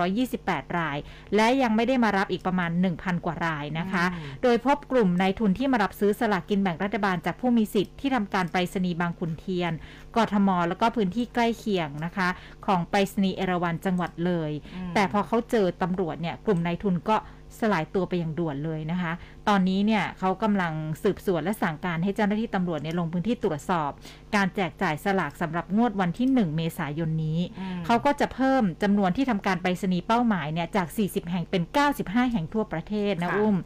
[0.07, 0.97] 8,628 ราย
[1.34, 9.72] และยังไม่ได้มารับอีกประมาณ 1,000 กว่ารายนะคะอืมโดยพบกลุ่มนายทุนที่มารับซื้อสลากกินแบ่งรัฐบาลจากผู้มีสิทธิ์ที่ทำการไปรษณีย์บางขุนเทียน
[10.16, 12.28] กทม แล้วก็พื้นที่ใกล้เคียงนะคะ
[12.66, 17.16] ของไปรษณีย์เอราวัณจังหวัดเลยอืมแต่พอเขาเจอตำรวจเนี่ยกลุ่มนายทุนก็
[17.59, 19.12] สลายตัวไปอย่างด่วนเลยนะคะ
[19.48, 20.72] ตอนนี้เนี่ยเขากำลัง
[21.03, 23.90] สืบสวนและสั่งการให้เจ้าหน้าที่ตำรวจเนี่ยลงพื้นที่ตรวจสอบ
[24.36, 31.62] การแจกจ่ายสลากสำหรับงวดวันที่ 1 เมษายนนี้อืมเขาก็จะเพิ่มจำนวนที่ทำการไปรษณีย์เป้าหมายเนี่ยจาก 40 แห่งเป็น
[31.98, 33.57] 95 แห่งทั่วประเทศนะค่ะอุ้ม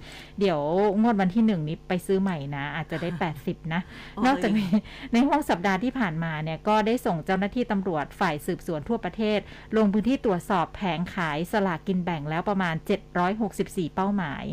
[0.41, 0.61] เดี๋ยว
[1.01, 3.09] งวดวันที่ 1 นี้ไปซื้อใหม่นะ อาจจะได้
[3.41, 3.80] 80 นะ
[4.16, 4.70] โอ้ยนอกจากนี้
[5.12, 9.39] ในห้วงสัปดาห์ที่ผ่านมาเนี่ยก็ได้ส่งเจ้าหน้าที่ตำรวจฝ่ายสืบสวนทั่วประเทศ
[9.76, 14.45] ลงพื้นที่ตรวจสอบแผงขายสลากกินแบ่งแล้วประมาณ 764เป้าหมาย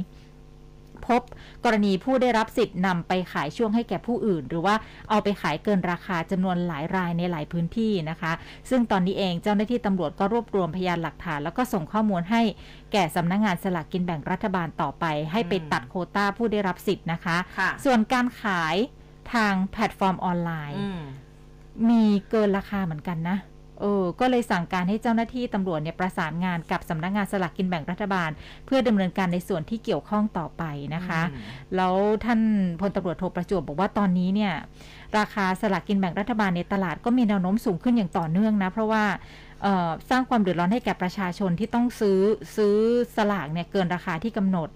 [1.08, 1.22] พบ
[1.66, 4.76] กรณีผู้ได้รับสิทธิ์นำไปขายช่วงให้แก่ผู้อื่น หรือว่า
[5.10, 8.32] เอาไปขายเกินราคาจำนวนหลายรายในหลายพื้นที่นะคะ
[8.70, 12.42] ซึ่งตอนนี้เองเจ้าหน้าที่ตำรวจก็รวบรวมพยานหลักฐาน แล้วก็ส่งข้อมูลให้
[12.92, 18.76] แก่สำนักงงานสลากกินแบ่งรัฐบาลต่อไป ให้ไปอืมตัดโควต้าผู้ได้รับสิทธิ์นะคะค่ะส่วนการขาย
[19.34, 21.02] ทางแพลตฟอร์มออนไลน์อืม
[21.90, 23.38] มีเกินราคาเหมือนกันนะ
[23.82, 28.30] เออ ก็เลยสั่งการให้เจ้าหน้าที่ตำรวจเนี่ยประสานงานกับสำนักงานสลากกินแบ่งรัฐบาล
[28.66, 30.64] เพื่อดำเนินการในส่วนที่เกี่ยวข้องต่อไป
[30.96, 31.44] นะคะอืม
[31.76, 32.42] แล้วท่าน
[32.80, 34.54] พลตำรวจโทประจวบบอกว่าตอนนี้เนี่ย
[35.18, 39.04] ราคาสลากกินแบ่งรัฐบาลในตลาดก็มีแนวโน้มสูงขึ้นอย่างต่อเนื่องนะ เพราะว่า
[39.62, 42.20] เอ่อสร้างความเดือดร้อนให้แก่ประชาชนที่ต้องซื้อ
[42.56, 42.76] ซื้อ
[43.16, 44.70] สลากเนี่ยเกินราคาที่กำหนด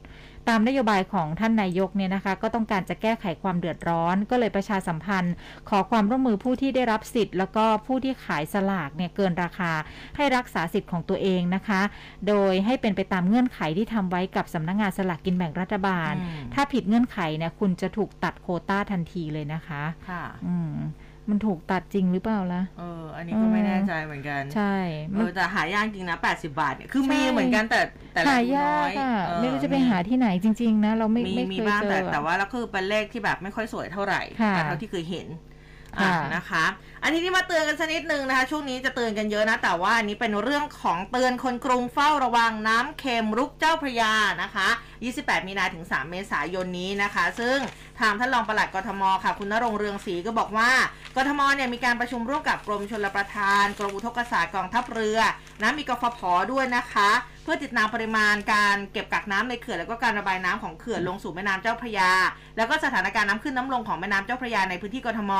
[0.50, 5.34] ตามนโยบายของท่านนายกเนี่ยนะคะ ก็ต้องการจะแก้ไขความเดือดร้อน ก็เลยประชาสัมพันธ์
[5.70, 9.72] ขอความร่วมมือผู้ที่ได้รับสิทธิ์ แล้วก็ผู้ที่ขายสลากเนี่ยเกินราคา
[10.16, 11.82] ให้รักษาสิทธิ์ของตัวเองนะคะ
[12.28, 20.76] โดยให้เป็นไปตามเงื่อนไขที่ทำไว้กับสำนักงานสลากกินแบ่งรัฐบาลอืมถ้าผิดเงื่อนไขเนี่ยคุณจะถูกตัดโควต้าทันทีเลยนะคะ ค่ะ อืม
[21.30, 27.82] มันถูกตัดจริงหรือเปล่าล่ะ เออ อันนี้ก็ไม่แน่ใจเหมือนกัน ใช่เอมันอแต่หายากจริงนะ80บาทเนี่ย คือมีใช่เหมือนกันแต่
[28.14, 35.55] แต่ละหาน้ยาอกยอะเออไม่รู้จะไปหาที่ไหนจริง ๆ นะ เราไม่มีไม่มีเคยบ้างเจแต่อแต่ว่าแล้วคือเป็นเลขที่แบบไม่ค่อยสวยเท่าไหร่ค่ะแต่เท่าที่เคยเห็นค่ะ
[36.00, 36.66] อะนะคะ
[37.04, 44.68] อันนี้ที่มาเตือนกันสักนิดนึงนะคะ ช่วงนี้จะเตือนกันเยอะนะ แต่ว่าอันนี้เป็นเรื่องของเตือนคนกรุงเฝ้าระวังน้ำเค็มรุกเจ้าพระยานะคะ
[45.08, 47.58] 28 มีนาถึง 3 เมษายนนี้นะคะ ซึ่ง
[48.00, 50.72] ทางท่านรองปลัดกทมค่ะ คุณนรงเรืองศรีก็บอกว่า
[51.16, 55.20] กทมเนี่ยมีการประชุมร่วมกับกรมชลประทาน กรมอุทกศาสตร์กองทัพเรือ
[55.62, 56.20] นะมีกฟผ
[56.52, 57.12] ด้วยนะคะ
[57.46, 62.12] เพื่อติดตามปริมาณการเก็บกักน้ำในเขื่อนแล้วก็การระบายน้ำของเขื่อนลงสู่แม่น้ำเจ้าพระยา
[62.58, 65.32] แล้วก็สถานการณ์น้ำขึ้นน้ำลงของแม่น้ำเจ้าพระยาในพื้นที่กทม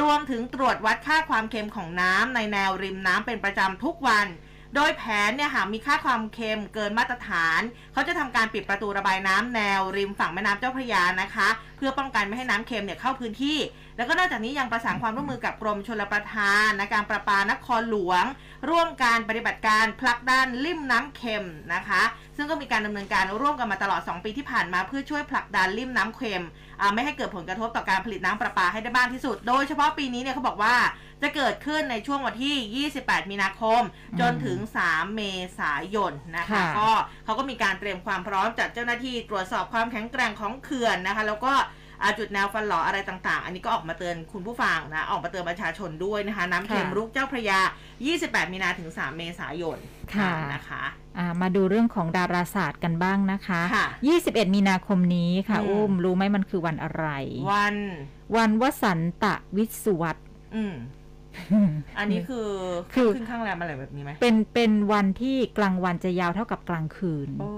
[0.00, 4.26] รวมถึงตรวจวัดค่าความเค็มของน้ำในแนวริมน้ำเป็นประจำทุกวัน
[4.74, 7.60] โดยแผนเนี่ยหากมีค่าความเค็มเกินมาตรฐาน
[7.92, 13.58] เขาจะทำการปิดประตูระบายน้ำแนวริมฝั่งแม่น้ำเจ้าพระยานะคะ เพื่อป้องกันไม่ให้น้ำเค็มเนี่ยเข้าพื้นที่
[13.96, 18.24] แล้วก็นอกจากนี้ยังประสานความร่วมมือกับกรมชลประทานนะการประปานครหลวง
[18.70, 22.02] ร่วมการปฏิบัติการผลักดันลิ่มน้ำเค็มนะคะ
[22.36, 26.44] ซึ่งก็มีการดำเนินการร่วมกันมาตลอด 2 ปีที่ผ่านมาเพื่อช่วยผลักดันลิ่มน้ำเค็ม
[26.80, 30.76] อ่าไม่ให้เกิดผลกระทบต่อการผลิตน้ำประปาให้ได้มากที่สุด โดยเฉพาะปีนี้เนี่ยเขาบอกว่า
[31.22, 33.82] จะเกิดขึ้นในช่วงวันที่ 28 มีนาคม
[34.20, 35.22] จนถึง 3 เม
[35.58, 36.90] ษายนนะคะค่ะก็
[37.24, 41.85] เขาก็มีการเตรียมความพร้อมจัดเจ้าหน้าที่ตรวจสอบความแข็งแกร่งของเขื่อนนะคะ แล้วก็อ่า
[42.18, 47.60] จุดแนวฟันหลออะไรต่างๆ อันนี้ก็ออกมาเตือนคุณผู้ฟังนะ ออกมาเตือนประชาชนด้วยนะคะ น้ำเค็มค่ะรุกเจ้าพระยา
[48.06, 49.78] 28 มีนาถึง 3 เมษายน
[50.14, 50.82] ค่ะนะคะ
[51.18, 53.86] อ่ามาดูเรื่องของดาราศาสตร์กันบ้างนะคะค่ะ
[54.20, 57.06] 21 มีนาคมนี้ค่ะอืมอุ้มรู้ไหมมันคือวันอะไร
[57.52, 57.76] วัน
[58.36, 60.16] วันวสันตะวิสุวัต
[60.56, 60.74] อืม
[61.98, 62.48] อันนี้คือ
[62.94, 67.50] คือขึ้นข้างแรมอะไรแบบนี้ไหมเป็นเป็นวันที่กลางวันจะยาวเท่ากับกลางคืนโอ้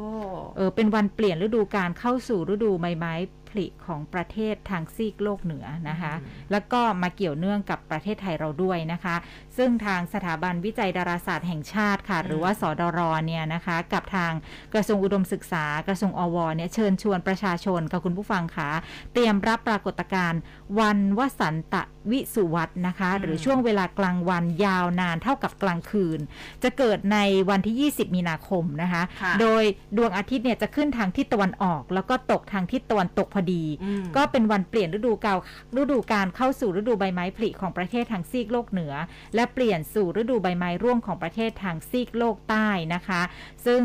[0.56, 3.14] เออเป็นวันเปลี่ยนฤดูการเข้าสู่ฤดูใบไม้
[3.48, 6.14] ผลิของประเทศทางซีกโลกเหนือนะคะ
[6.52, 9.16] แล้วก็มาเกี่ยวเนื่องกับประเทศไทยเราด้วยนะคะ
[9.56, 14.32] ซึ่งทางสถาบันวิจัยดาราศาสตร์แห่งชาติค่ะ หรือว่าสดรเนี่ยนะคะ กับทาง
[14.74, 18.70] กระทรวงอุดมศึกษากระทรวงอวเนี่ยเชิญชวนประชาชนกับคุณผู้ฟังค่ะ
[19.12, 20.40] เตรียมรับปรากฏการณ์
[20.80, 26.18] วันวสันตะวิสุวัตนะคะ หรือช่วงเวลากลางวันยาวนานเท่ากับกลางคืน
[26.62, 27.18] จะเกิดใน
[27.50, 29.62] วันที่ 20 มีนาคมนะคะค่ะโดย
[29.96, 35.38] ดวงอาทิตย์เนี่ยจะขึ้นทางทิศตะวันออก แล้วก็ตกทางทิศตะวันตกพออดีอืมก็เป็นวันเปลี่ยนฤดูกาล
[35.80, 38.94] ฤดูการเข้าสู่ฤดูใบไม้ผลิของประเทศทางซีกโลกเหนือ
[39.34, 43.22] และเปลี่ยนสู่ฤดูใบไม้ร่วงของประเทศทางซีกโลกใต้นะคะ
[43.66, 43.82] ซึ่ง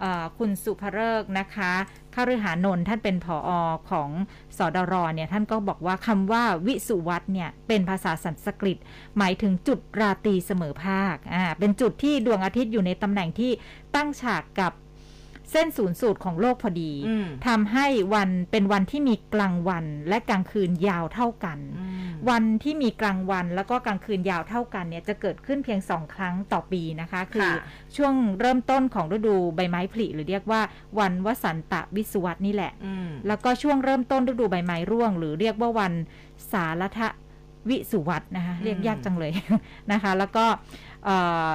[0.00, 1.72] เอ่อคุณสุภเริกษ์นะคะ
[2.14, 3.50] ข้าฤหานนท์ท่านเป็นผออ
[3.90, 4.10] ของ
[4.56, 8.78] สอดรเนี่ยท่านก็บอกว่าคำว่าวิสุวัตเนี่ยเป็นภาษาสันสกฤต
[9.18, 13.52] หมายถึงจุดราตรีเสมอภาคอ่าเป็นจุดที่ดวงอาทิตย์อยู่ในตำแหน่งที่
[13.94, 14.72] ตั้งฉากกับ
[15.50, 21.98] เส้นศูนย์สูตรของโลกพอดีอืมทำให้วันเป็นวันที่มีกลางวันและกลางคืนยาวเท่ากันอืม
[22.30, 27.62] วันที่มีกลางวันแล้วก็กลางคืนยาวเท่ากันเนี่ยจะเกิดขึ้นเพียงสองครั้งต่อปีนะคะ คือค่ะ
[27.96, 30.60] ช่วงเริ่มต้นของฤดูใบไม้ผลิหรือเรียกว่า
[30.98, 35.92] วันวสันตวิสุวัตนี่แหละอืมแล้วก็ช่วงเริ่มต้นฤดูใบไม้ร่วง หรือเรียกว่าวัน
[36.52, 37.00] สารท
[37.68, 39.32] วิสุวัตนะคะอืมเรียกยากจังเลย
[39.92, 40.44] นะคะ แล้วก็
[41.04, 41.16] เอ่
[41.48, 41.50] อ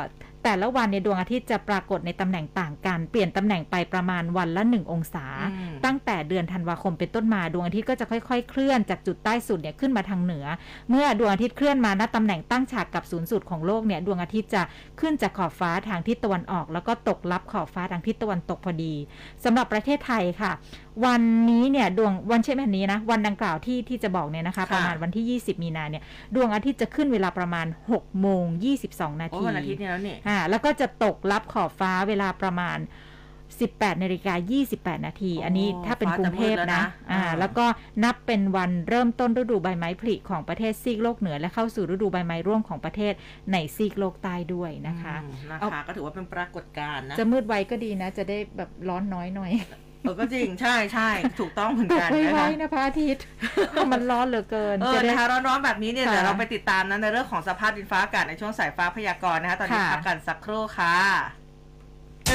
[0.45, 10.45] แต่ละวันในยดวงอาทิตย์จะปรากฏในตำแหน่งต่างกันเปลี่ยนตำแหน่งไปประมาณวันละ 1 องศาอืมตั้งแต่เดือนธันวาคมเป็นต้นมาดวงอาทิตย์ก็จะค่อยๆ เคลื่อนจากจุดใต้สุดเนี่ยขึ้นมาทางเหนือ
[10.89, 14.61] เมื่อดวงอาทิตย์เคลื่อนมาณตำแหน่งตั้งฉากกับศูนย์สูตรของโลกเนี่ยดวงอาทิตย์จะ
[14.99, 18.93] ขึ้นจากขอบฟ้าทางทิศตะวันออก แล้วก็ตกลับขอบฟ้าทางทิศตะวันตกพอดี
[19.43, 20.51] สำหรับประเทศไทยค่ะ
[21.05, 26.03] วันนี้เนี่ยดวงวันเช่นแบบนี้นะวันดังกล่าวที่ที่จะบอกเนี่ยนะคะค่ะประมาณวันที่ 20 มีนาเนี่ย
[26.35, 28.45] ดวงอาทิตย์จะขึ้นเวลาประมาณ6โมง
[28.83, 32.79] 22 นาโอ้ทีวันอาทิตย์นี้แล้วนี่อ่าแล้วก็จะตกลับขอบฟ้าเวลาประมาณ
[33.39, 34.33] 18นาฬิกา
[34.69, 37.65] 28 นาทีโอ้อันนี้ถ้าเป็นกรุงเทพฟ้าจะมืดแล้วนะนะอ่าอ่าแล้วก็
[38.03, 43.13] นับเป็นวันเริ่มต้นฤดูใบไม้ผลิของประเทศซีกโลกเหนือ และเข้าสู่ฤดูใบไม้ร่วงของประเทศ
[43.51, 49.51] ในซีกโลกใต้ด้วยนะคะอืมนะเอาคะก็ถือว่าเป็นปรากฏการณ์นะจะมืดไวก็ดีนะ จะได้แบบร้อนน้อยหน่อย
[50.05, 53.23] เออก็จริงใช่ใช่ถูกต้องเหมือนตกกันไว้นะไว้คะนะพระอาทิตย์
[53.91, 60.95] มันร้อนเหลือเกินเออจะได้นะคะร้อนๆแบบนี้เนี่ยค่ะเดี๋ยวเราไปติดตามนะในเรื่องของสภาพดินฟ้าอากาศในช่วงสายฟ้าพยากรณ์นะคะตอนนี้ค่ะพักกันสักครู่ค่ะ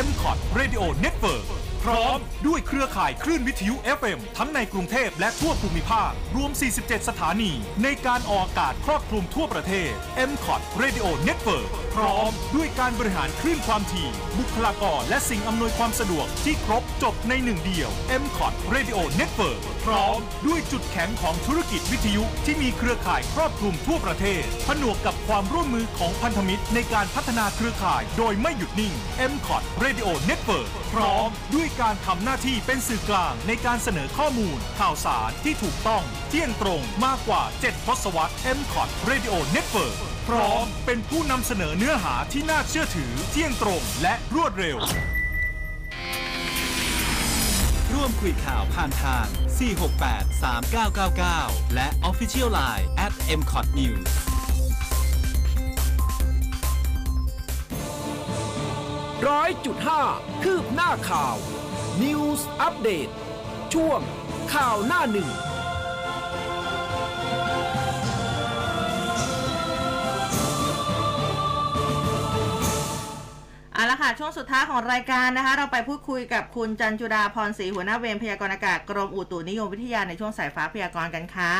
[0.06, 6.50] m c o t Radio Network พร้อมด้วยเครือข่ายคลื่นวิทยุ FM ทั้งในกรุงเทพและทั่วภูมิภาค รวม
[6.80, 7.52] 47 สถานี
[7.82, 9.90] ในการออกอากาศครอบคลุมทั่วประเทศ
[10.30, 14.08] m c o t Radio Network พร้อมด้วยการบริหารคลื่นความถี่
[14.38, 17.90] บุคลากรและสิ่งอำนวยความสะดวกที่ครบจบในหนึ่งเดียว
[18.22, 28.94] m c o t Radio Network พร้อมด้วยจุดแข็งของธุรกิจวิทยุที่มีเครือข่ายครอบคลุมทั่วประเทศ ผนวกกับความร่วมมือของพันธมิตรในการพัฒนาเครือข่ายโดยไม่หยุดนิ่ง
[29.32, 38.88] m c o t Radio Network พร้อมด้วยการทำหน้าที่เป็นสื่อกลางในการเสนอข้อมูล ข่าวสารที่ถูกต้อง เที่ยงตรงมากกว่า 7 ทศวรรษ m c o t
[39.10, 39.96] Radio Network
[40.28, 44.78] พร้อมเป็นผู้นำเสนอเนื้อหาที่น่าเชื่อถือ เที่ยงตรงและรวดเร็ว
[47.92, 49.26] ร่วมคุยข่าวผ่านทาง
[50.04, 50.42] 468
[51.08, 54.10] 3999 และ Official Line at mcot news
[59.28, 60.02] ร้อยจุดห้า
[60.42, 61.36] คืบหน้าข่าว
[62.02, 63.12] News Update
[63.74, 64.00] ช่วง
[64.54, 65.28] ข่าวหน้าหนึ่ง
[73.74, 81.54] เอาละค่ะช่วงสุดท้ายของรายการนะคะ เราไปพูดคุยกับคุณจันจุดาพรศรีหัวหน้าเวรพยากรณ์อากาศกรมอุตุนิยมวิทยาในช่วงสายฟ้าพยากรณ์กันค่ะ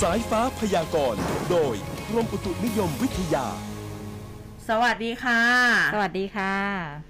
[0.00, 1.74] สายฟ้าพยากรณ์ โดย
[2.08, 3.46] กรมอุตุนิยมวิทยา
[4.68, 5.40] สวัสดีค่ะ
[5.94, 6.54] สวัสดีค่ะ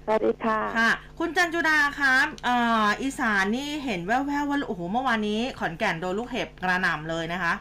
[0.05, 0.89] สวัสดีค่ะค่ะ
[1.19, 2.55] คุณจันจุดาคะเอ่
[2.85, 7.53] ออีสานนี่เห็นแว่วๆว่าโอ้โหเมื่อวานนี้ขอนแก่นโดนลูกเห็บกระหน่ำเลยนะคะ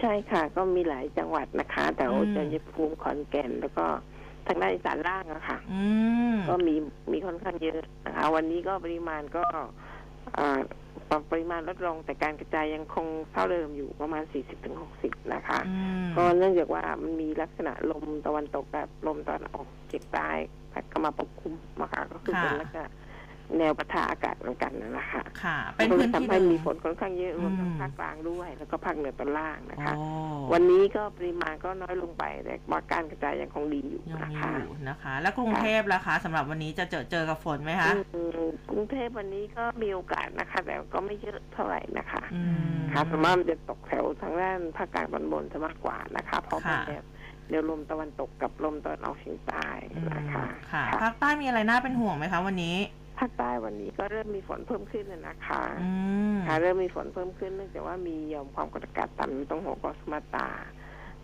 [0.00, 3.86] ใช่ค่ะ ก็มีหลายจังหวัดนะคะ แต่ว่าอืมจันทภูมิขอนแก่นแล้วก็
[4.46, 5.84] ทางด้านอีสานล่างอะค่ะ อื
[6.34, 6.74] มก็มี
[7.12, 9.44] มีค่อนข้างเยอะนะคะวันนี้ก็ปริมาณก็
[10.38, 10.60] อ่า
[11.30, 14.22] ปริมาณลดลงแต่การกระจายยังคงเท่าเดิมอยู่ประมาณ
[14.78, 20.28] 40-60 นะคะอืมก็เนื่องจากว่ามันมีลักษณะลมตะวันตกกับลมตะวันออกเฉียงใต้
[20.72, 22.88] พัดเข้ามาปกคลุมนะคะก็คือเป็นลักษณะ
[23.58, 30.04] แนวปะทะอากาศเหมือนกันนั่นแหละค่ะค่ะ เป็นก็เลพื้ยนที่ทำให้หนึ่งมีฝนค่อนข้างเยอะรวมทั้งอืมภาคกลางด้วย แล้วก็ภาคเหนือตอนล่างนะคะโอ้
[30.52, 42.42] วันนี้ก็ปริมาณก็น้อยลงไปแต่ว่าการกระจายยังคงดีอยู่ยังนะมีคะอยู่นะคะ แล้วกรุงเทพล่ะคะสำหรับวันนี้จะเจอเจอกับฝนไหมคะอืมกรุงเทพวันนี้ก็มีโอกาสนะคะ แต่ก็ไม่เยอะเท่าไหร่นะคะอื
[42.76, 47.02] มค่ะส่วนมากมันจะตกแถวทางด้านภาคกลางตอนบนจะมากกว่านะคะเพราะเป็นค่ะแนว
[47.50, 52.76] แนวลมตะวันตกกับลมตะวันออกเฉียงใต้อืมนะคะค่ะค่ะภาคใต้มีอะไรน่าเป็นห่วงไหมคะ วันนี้
[53.18, 55.90] ภาคใต้วันนี้ก็เริ่มมีฝนเพิ่มขึ้นแล้วนะคะอื
[56.34, 60.48] มค่ะเริ่มมีฝนเพิ่มขึ้นเนื่องจากว่ามีหย่อมความกดอากาศต่ำอยู่ตรงหัวเกาะสุมาตรา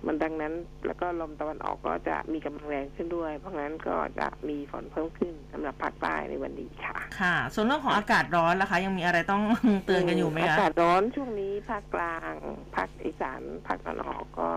[0.06, 0.52] มันดังนั้น
[0.86, 9.42] แล้วก็ลมตะวันออกก็จะมีกำลังแรงขึ้นด้วย เพราะงั้นก็จะมีฝนเพิ่มขึ้นสำหรับภาคใต้ในวันนี้ค่ะ ค่ะ ส่วนเรื่องของอากาศร้อนล่ะคะ ยังมีอะไรต้อง
[9.86, 12.32] เตือนกันอยู่ไหมอาคะกาศร้อนช่วงนี้ภาคกลาง
[12.74, 14.48] ภาคอีสานภาคตะวันออกก็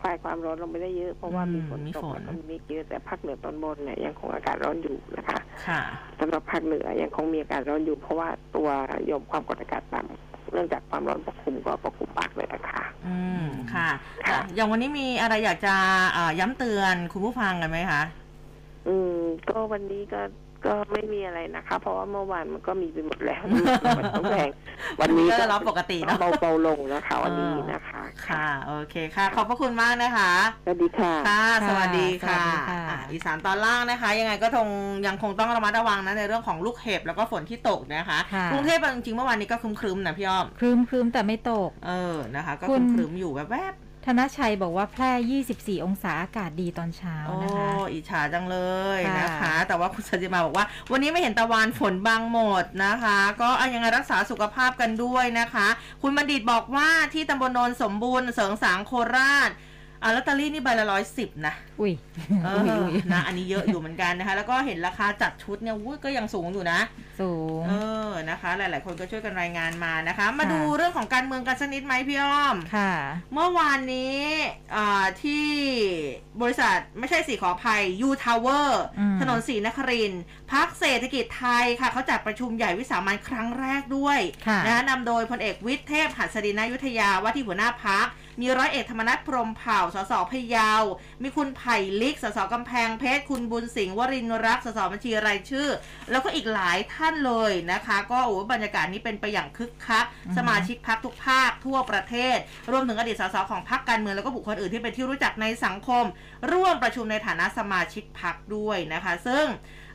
[0.00, 5.80] คลายความร้อนลงไปได้เยอะเพราะว่ามีฝนตกแล้วก็มีเมฆเยอะแต่ภาคเหนือตอนบนเนี่ยยังคงอากาศร้อนอยู่นะคะ ค่ะ
[6.20, 8.68] สำหรับภาคเหนือยังคงมีอากาศร้อนอยู่ เพราะว่าตัว
[9.10, 13.88] ยอมความกดอากาศต่ำ เนื่องจากความร้อนปกคลุมก็ปกคลุมภาคเลยนะคะอืมค่ะ
[14.24, 15.74] ค่ะ อย่างวันนี้มีอะไรอยากจะ
[16.16, 18.02] อ่าย้ำเตือนคุณผู้ฟังกันไหมคะ
[18.88, 19.18] อืม
[19.50, 20.22] ก็วันนี้ก็
[20.66, 23.42] ก็ไม่มีอะไรนะคะ เพราะว่าเมื่อวานมันก็มีไปหมดแล้ว
[23.98, 24.50] มันต้องแรง
[25.00, 30.32] วันนี้ก็จะรับปกติเนอะเบาเบาๆลงนะคะวันนี้นะคะ ค่ะ โอเคค่ะ ขอบพระคุณมากนะคะ
[30.64, 34.68] สวัสดีค่ะค่ะสวัสดีค่ะสวัสดีค่ะอะอีสานตอนล่างนะคะ ยังไงก็คง
[35.06, 43.74] ยังคงต้องระมัดระวังนะในเรื่องของลูกเห็บแล้วก็ฝนที่ตกนะคะค่ะกรุงเทพจริงๆเมื่อวานนี้ก็ครึมๆนะพี่อ้อมครึ้มครึ้มแต่ไม่ตก เออนะคะ ก็คุคณรึมๆอยู่แวบ
[44.06, 45.10] ธนชัยบอกว่าแพร่
[45.78, 48.58] 24 องศาอากาศดีตอนเช้าๆโอ้นะคะ อิจฉาจังเล
[48.96, 55.68] ยค่ะนะคะ แต่ว่าคุณสัจจิมาบอกว่า วันนี้ไม่เห็นตะวันฝนบางหมดนะคะ ก็อะยังไงรักษาสุขภาพกันด้วยนะคะ
[56.02, 59.50] คุณบัณฑิตบอกว่าที่ตำบลโนนสมบูรณ์เสริงสางโคราช
[60.02, 61.92] อะลอตเตอรี่นี่ใบละร้อยสิบนะอุ้ย
[62.44, 66.80] เออุ้ยออุ้ยนะอันนี้เยอะอยู่เหมือนกันนะคะ แล้วก็เห็นราคาจัดชุดเนี่ยวุ้ยก็ยังสูงอยู่นะ
[67.20, 67.32] สู
[67.62, 67.72] งเอ
[68.08, 72.92] อนะคะ หลาย ๆ คนก็ช่วยกันรายงานมานะคะ มาค่ะดูเรื่องของการเมืองกันสักนิดไหมพี่อ้อมค่ะ
[73.34, 74.20] เมื่อวานนี้
[74.74, 75.46] อ่าที่
[76.42, 80.22] บริษัทไม่ใช่สีขออภัยยูทาวเวอร์อืมถนนศรีนครินทร์
[80.52, 88.06] พรรคเศรษฐกิจไทยค่ะเขาจัดประชุมใหญ่วิสามันครั้งแรกด้วยค่ะนะนำโดยพลเอกวิชญ์เทพหัสดินณอยุธยาว่าที่หัวหน้าพรรค
[88.40, 90.72] มีร้อยเอกธรรมนัสพรหมเผ่า สสพะเยา
[91.22, 95.68] มีคุณไผ่ลิก สสกำแพงเพชร คุณบุญสิงห์วรินทร์รักษ์สสบัญชีรายชื่อ
[96.10, 102.36] แล้วก็อีกหลายท่านเลยนะคะ ก็โอ้บรรยากาศนี้เป็นไปอย่างคึกคักอือฮึสมาชิกพรรคทุกภาคทั่วประเทศ
[102.70, 106.04] รวมถึงอดีตสสของพรรคการเมืองแล้วก็บุคคลอื่นที่เป็นที่รู้จักในสังคม
[106.52, 109.46] ร่วมประชุมในฐานะสมาชิกพักด้วยนะคะ ซึ่ง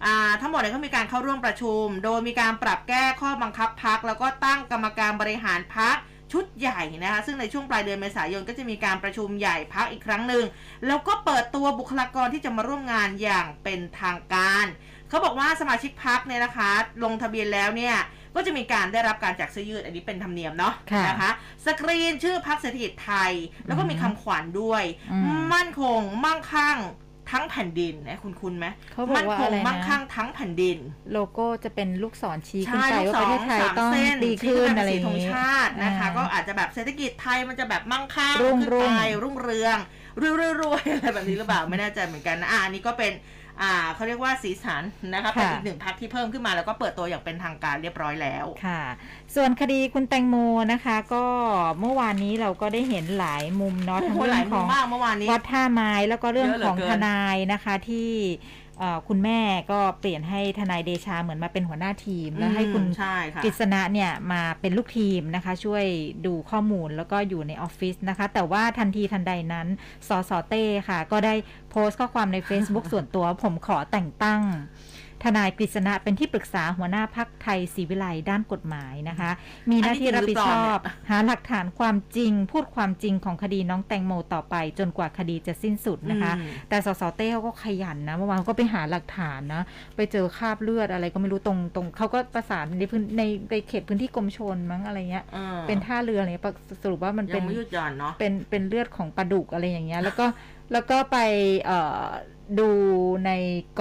[0.05, 5.97] อ่าทั้งหมดเนี่ยก็มีการเข้าร่วมประชุม โดยมีการปรับแก้ข้อบังคับพักแล้วก็ตั้งกรรมการบริหารพัก
[6.36, 10.45] ชุดใหญ่นะคะซึ่งในช่วงปลายเดือนเมษายนก็จะมีการประชุมใหญ่พักอีกครั้งหนึ่ง
[10.88, 14.65] แล้วก็เปิดตัวบุคลากรที่จะมาร่วมงานอย่างเป็นทางการ
[15.09, 16.71] เขาบอกว่าสมาชิกพักเนี่ยนะคะ
[17.03, 17.95] ลงทะเบียนแล้วเนี่ย
[18.36, 21.31] ก็จะมีการได้รับการแจกเสื้อยืดอันนี้เป็นธรรมเนียมเนาะค่ะนะคะ
[21.65, 23.31] สกรีนชื่อพักเศรษฐกิจไทย
[23.67, 26.77] แล้วก็มีอืมคำขวัญด้วยอืมมั่นคงมั่งคั่ง
[27.32, 30.78] ทั้งแผ่นดินนะคุณคุณไหมเขาบอกมั่นว่าคงอะไรมั่งนะคั่งทั้งแผ่นดิน
[31.11, 39.78] โลโก้จะเป็นลูกศรชี้ขึ้นใช่ไปลูกว่าศประรเทศไทยสามต้องเส้นดีชี้ขึ้นเป็อะไรสีอย่างธงนี้ชาตินะคะอ่าก็อาจจะแบบเศรษฐกิจไทยมันจะแบบมั่งคั่งรุ่งขึ้นรุ่งไปรุ่งเรือง
[40.21, 43.11] รวยรวยๆอะไรแบบนี้หรือเปล่าไม่แน่ใจเหมือนกันนะอ่าอันนี้ก็เป็น
[43.62, 44.84] อ่าเขาเรียกว่าสีสัน
[45.14, 48.82] นะคะเป็นค่ะอีกหนึ่งพักที่เพิ่มขึ้นมาแล้วก็เปิดตัวอย่างเป็นทางการเรียบร้อยแล้วค่ะ
[49.36, 50.36] ส่วนคดีคุณแตงโม
[50.74, 51.26] นะคะ ก็
[51.80, 58.64] เมื่อวานนี้เราก็ได้เห็นหลายมุมเนาะโอ้ทั้งโหหเรื่ลาอยงมุขมองมากเมื่อวานนี้วัดท่าไม้แล้วก็เรื่องเยอะเหลืขอองเกินทนายนะคะที่เอ่อ
[59.07, 59.39] คุณแม่
[59.71, 65.86] ก็เปลี่ยนให้ทนายเดชาเหมือนมาเป็นหัวหน้าทีม แล้วให้คุณอืมใช่ค่ะกฤษณะเนี่ยมาเป็นลูกทีมนะคะ ช่วย
[66.26, 69.67] ดูข้อมูลแล้วก็อยู่ในออฟฟิศนะคะ แต่ว่าทันทีทันใดนั้น
[70.07, 71.34] สสเต้ค่ะ ก็ได้
[71.69, 74.41] โพสต์ข้อความใน Facebook ส่วนตัวผมขอแต่งตั้ง
[75.24, 79.32] ทนายกฤษณะเป็นที่ปรึกษาหัวหน้าพักไทยศรีวิไลด้านกฎหมายนะคะ
[79.72, 80.78] มีหน้าที่รับผิดชอบ
[81.09, 89.63] หาหลักฐานความจริง พูดความจริงของคดีน้องแตงโมต่อไป จนกว่าคดีจะสิ้นสุดนะคะอืมแต่สสเต้เขาก็ขยันนะเมื่อวานเขาก็ไปหาหลักฐานนะ
[89.95, 96.53] ไปเจอคราบเลือดอะไรก็ไม่รู้ตรงตรงเขาก็ประสานในพื้นในในเขตพื้นที่กรมชนมั้งอะไรเงี้ยออเป็นท่าเรืออะไรเงี้ยปะ
[96.84, 100.26] สรุปว่ามันยัเป็นงไม่หยุดหย่อนเนาะเป็นเป็นเลือดของปลาดุกอะไรอย่างเงี้ย แล้วก็
[100.74, 101.18] แล้วก็ไป
[101.66, 102.03] เอ่อ
[102.59, 102.69] ดู
[103.25, 103.31] ใน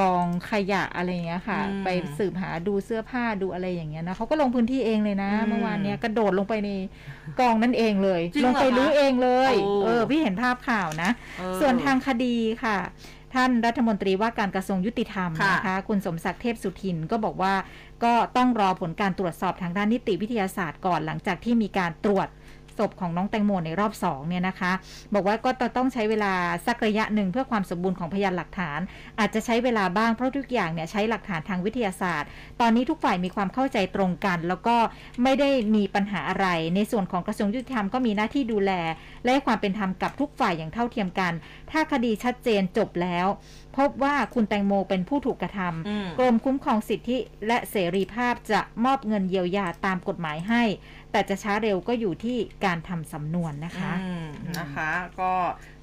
[0.01, 1.89] กองขยะอะไรอย่างเงี้ยค่ะอืมไป
[2.19, 6.71] สืบหาดูเสื้อผ้าดูอะไรอย่างเงี้ยนะเขาก็ลงพื้นที่เองเลยนะอืมเมื่อวานเนี้ยกระโดดลงไปใน
[7.41, 12.79] กองนั่นเองเลยจริงลงไปเหรอคะรู้เองเลยโอ้เออพี่เห็นภาพข่าวนะเออส่วนทางคดีค่ะ
[13.35, 17.55] ท่านรัฐมนตรีว่าการกระทรวงยุติธรรมค่ะนะคะ คุณสมศักดิ์เทพสุทินก็บอกว่า
[18.05, 22.29] ก็ต้องรอผลการตรวจสอบทางด้านนิติวิทยาศาสตร์ก่อนหลังจากที่มีการตรวจ
[22.79, 24.73] ศพของน้องแตงโมในรอบสองเนี่ยนะคะ
[25.15, 26.33] บอกว่าก็ต้องใช้เวลา
[26.67, 28.81] สักระยะหนึ่งเพื่อความสมบูรณ์ของพยานหลักฐาน
[29.19, 32.29] อาจจะใช้เวลาบ้างเพราะทุกอย่างเนี่ยใช้หลักฐานทางวิทยาศาสตร์
[32.61, 34.77] ตอนนี้ทุกฝ่ายมีความเข้าใจตรงกัน แล้วก็
[35.23, 38.73] ไม่ได้มีปัญหาอะไร ในส่วนของกระทรวงยุติธรรมก็มีหน้าที่ดูแล
[39.23, 41.33] และให้ความเป็นธรรมกับทุกฝ่ายอย่างเท่าเทียมกัน
[41.71, 43.27] ถ้าคดีชัดเจนจบแล้ว
[43.77, 50.63] พบว่าคุณแตงโมเป็นผู้ถูกกระทำกรมคุ้มครองสิทธิและเสรีภาพจะมอบเงินเยียวยาตามกฎหมายให้
[51.15, 54.27] แต่จะช้าเร็วก็อยู่ที่การทำสำนวนนะคะอืม
[54.59, 54.91] นะคะ
[55.21, 55.33] ก็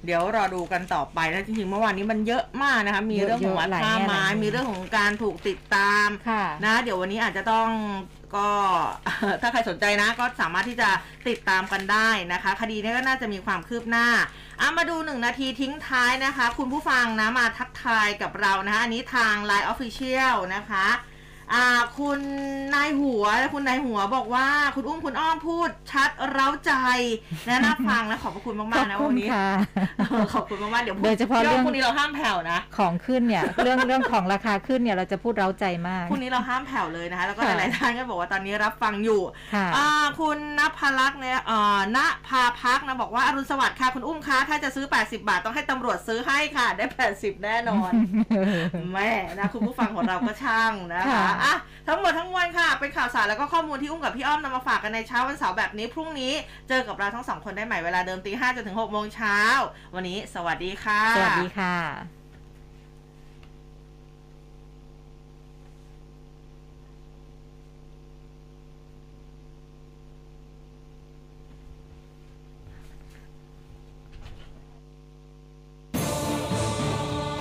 [0.04, 7.68] เดี๋ยวรอดูกันต่อไปนะจริงๆเมื่อวานนี้มันเยอะมากนะคะ มีเรื่องของวัดเยอะๆหลายท่าแง่หลายไม้มุมมีเรื่องของการถูกติดตามค่ะนะ เดี๋ยววันนี้อาจจะต้อง
[8.36, 8.50] ก็
[9.40, 10.88] ถ้าใครสนใจนะก็สามารถที่จะ
[11.28, 14.06] ติดตามกันได้นะคะ คดีนี้ก็น่าจะมีความคืบหน้า
[14.60, 20.86] อะมาดูหนึ่งนาทีทิ้งท้ายนะคะ คุณผู้ฟังนะมาทักทายกับเรานะคะอันนี้ทาง Line Official นะคะ
[21.54, 21.66] อ่า
[21.98, 22.20] คุณ
[22.74, 23.24] นายหัว
[23.54, 26.72] คุณนายหัวบอกว่าคุณอุ้มคุณอ้อมพูดชัดเร้าใจ
[27.48, 29.48] นะน่าฟังและขอบพระคุณขมาอกบๆนะคุวัณนนี้ค่ะ
[30.34, 39.20] ขอบคุณมาก ๆ เดี๋ยวพูโดยเฉพาะดี๋วเรื่องพรุ่งนี้เราห้ามแผ่วนะ ของขึ้นเนี่ยเรื่องเรื่องของราคาขึ้นเนี่ยเราจะพูดเร้าใจมากพรุ่งนี้เราห้ามแผ่วเลยนะคะแล้วก็หค่ะลาย ๆ ท่านก็บอกว่าตอนนี้รับฟังอยู่
[39.54, 39.86] ค่ะอ่า
[40.20, 41.98] คุณนภลักษณ์เนี่ยเอ่อณ
[42.28, 46.84] ภาพักนะบอกว่าอรุณสวัสดิ์ค่ะคุณอุ้มคะถ้าจะซื้อ 80 บาทต้องให้ตำรวจซื้อให้ค่ะได้
[47.14, 47.90] 80 แน่นอน
[48.94, 51.54] แม่นะคุณผู้ฟังของเราก็ช่างนะคะค่ะอะ
[51.88, 56.32] ทั้งหมดทั้งมวลค่ะ เป็นข่าวสารแล้วก็ข้อมูลที่อุ้มกับพี่อ้อมนำมาฝากกันในเช้าวันเสาร์แบบนี้ พรุ่งนี้
[56.68, 59.38] เจอกับเราทั้งสองคนได้ใหม่เวลาเดิมตีห้าจนถึงหกโมงเช้า
[59.94, 62.22] วันนี้สวัสดีค่ะ สวัสดีค่ะ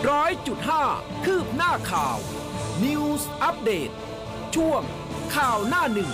[0.10, 0.84] ร้อยจุดห้า
[1.26, 2.18] คืบหน้าข่าว
[2.86, 3.90] News อัปเดต
[4.56, 4.82] ช่วง
[5.36, 6.12] ข่าวหน้าหนึ่ง